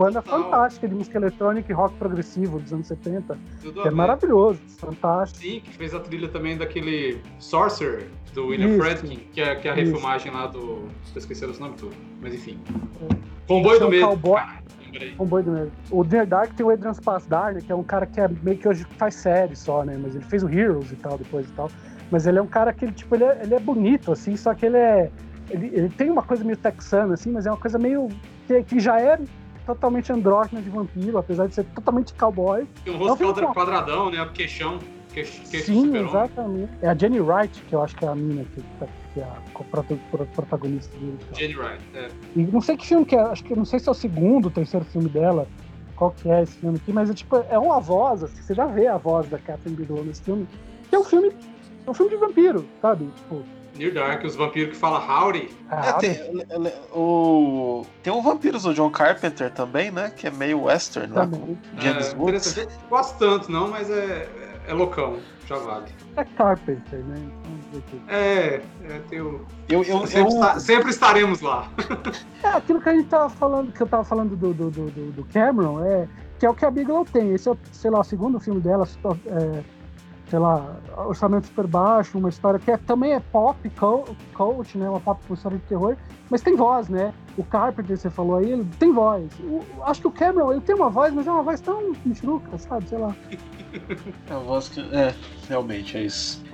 [0.00, 3.38] banda fantástica de música eletrônica e rock progressivo dos anos 70.
[3.60, 5.44] Tudo é maravilhoso, fantástico.
[5.44, 9.70] Sim, que fez a trilha também daquele Sorcerer, do William Fredkin, que é, que é
[9.70, 10.88] a refilmagem lá do.
[11.12, 12.58] Tô esquecendo os nomes tudo, mas enfim.
[13.02, 13.14] É.
[13.46, 14.06] Comboio do Medo.
[14.06, 14.40] Cowboy...
[15.18, 15.72] Comboio do Medo.
[15.90, 18.56] O The Dark tem o Adrian Spassdar, né, que é um cara que é meio
[18.56, 20.00] que hoje faz série só, né?
[20.02, 21.70] Mas ele fez o Heroes e tal, depois e tal.
[22.10, 24.54] Mas ele é um cara que, ele, tipo, ele é, ele é bonito, assim, só
[24.54, 25.10] que ele é.
[25.50, 28.08] Ele, ele, tem uma coisa meio texana, assim, mas é uma coisa meio.
[28.46, 29.18] que, que já é
[29.74, 32.66] totalmente andrógena de vampiro, apesar de ser totalmente cowboy.
[32.84, 34.28] Tem um rosto é um quadradão, né?
[34.32, 34.78] Queixão.
[35.12, 36.70] Queixo, Sim, exatamente.
[36.82, 38.62] É a Jenny Wright, que eu acho que é a mina que,
[39.12, 39.36] que é a
[40.36, 41.18] protagonista dele.
[41.32, 42.08] Jenny Wright, é.
[42.36, 44.44] E não sei que filme que é, acho que não sei se é o segundo
[44.44, 45.48] ou terceiro filme dela,
[45.96, 48.66] qual que é esse filme aqui, mas é tipo, é uma voz, assim, você já
[48.66, 50.46] vê a voz da Catherine Bigelow nesse filme,
[50.88, 51.32] que é um filme,
[51.86, 53.06] é um filme de vampiro, sabe?
[53.16, 53.42] Tipo,
[53.80, 55.48] Near Dark, os vampiros que falam howdy.
[55.70, 56.20] É, tem,
[56.92, 60.12] o, tem um vampiros do John Carpenter também, né?
[60.14, 61.28] Que é meio western, né?
[61.78, 62.68] James é, Woods.
[62.90, 64.28] Gosto tanto, não, mas é,
[64.68, 65.86] é loucão, já vale.
[66.14, 67.30] É Carpenter, né?
[67.72, 69.46] Então, é, é tem o...
[69.68, 70.28] eu, eu, sempre, eu...
[70.28, 71.70] Está, sempre, estaremos lá.
[72.42, 75.24] É aquilo que a gente tava falando, que eu tava falando do, do, do, do
[75.32, 76.06] Cameron, é,
[76.38, 77.32] que é o que a Bigelow tem.
[77.32, 78.86] Esse é, sei lá, o segundo filme dela,
[79.26, 79.62] é,
[80.30, 83.58] sei lá, orçamento super baixo, uma história que é, também é pop,
[84.32, 84.88] coach, né?
[84.88, 85.96] Uma pop com história de terror,
[86.30, 87.12] mas tem voz, né?
[87.36, 89.28] O Carpenter, você falou aí, ele tem voz.
[89.40, 92.56] O, acho que o Cameron, ele tem uma voz, mas é uma voz tão michuruca,
[92.58, 92.88] sabe?
[92.88, 93.14] Sei lá.
[94.28, 94.80] É uma voz que.
[94.94, 95.14] É,
[95.48, 96.42] realmente, é isso.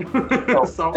[0.48, 0.92] Então,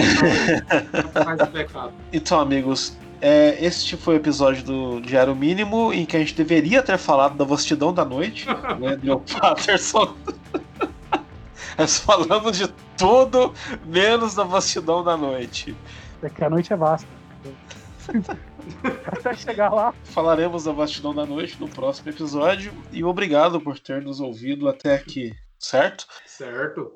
[2.13, 6.81] então amigos, é, este foi o episódio do Diário Mínimo em que a gente deveria
[6.81, 8.47] ter falado da vastidão da noite,
[8.79, 8.97] né?
[9.01, 10.15] Neil Patterson.
[11.79, 12.67] Nós falamos de
[12.97, 13.53] tudo
[13.85, 15.73] menos da vastidão da noite.
[16.21, 17.07] É que a noite é vasta.
[19.07, 19.93] Até chegar lá.
[20.03, 22.73] Falaremos da vastidão da noite no próximo episódio.
[22.91, 26.05] E obrigado por ter nos ouvido até aqui, certo?
[26.25, 26.91] Certo.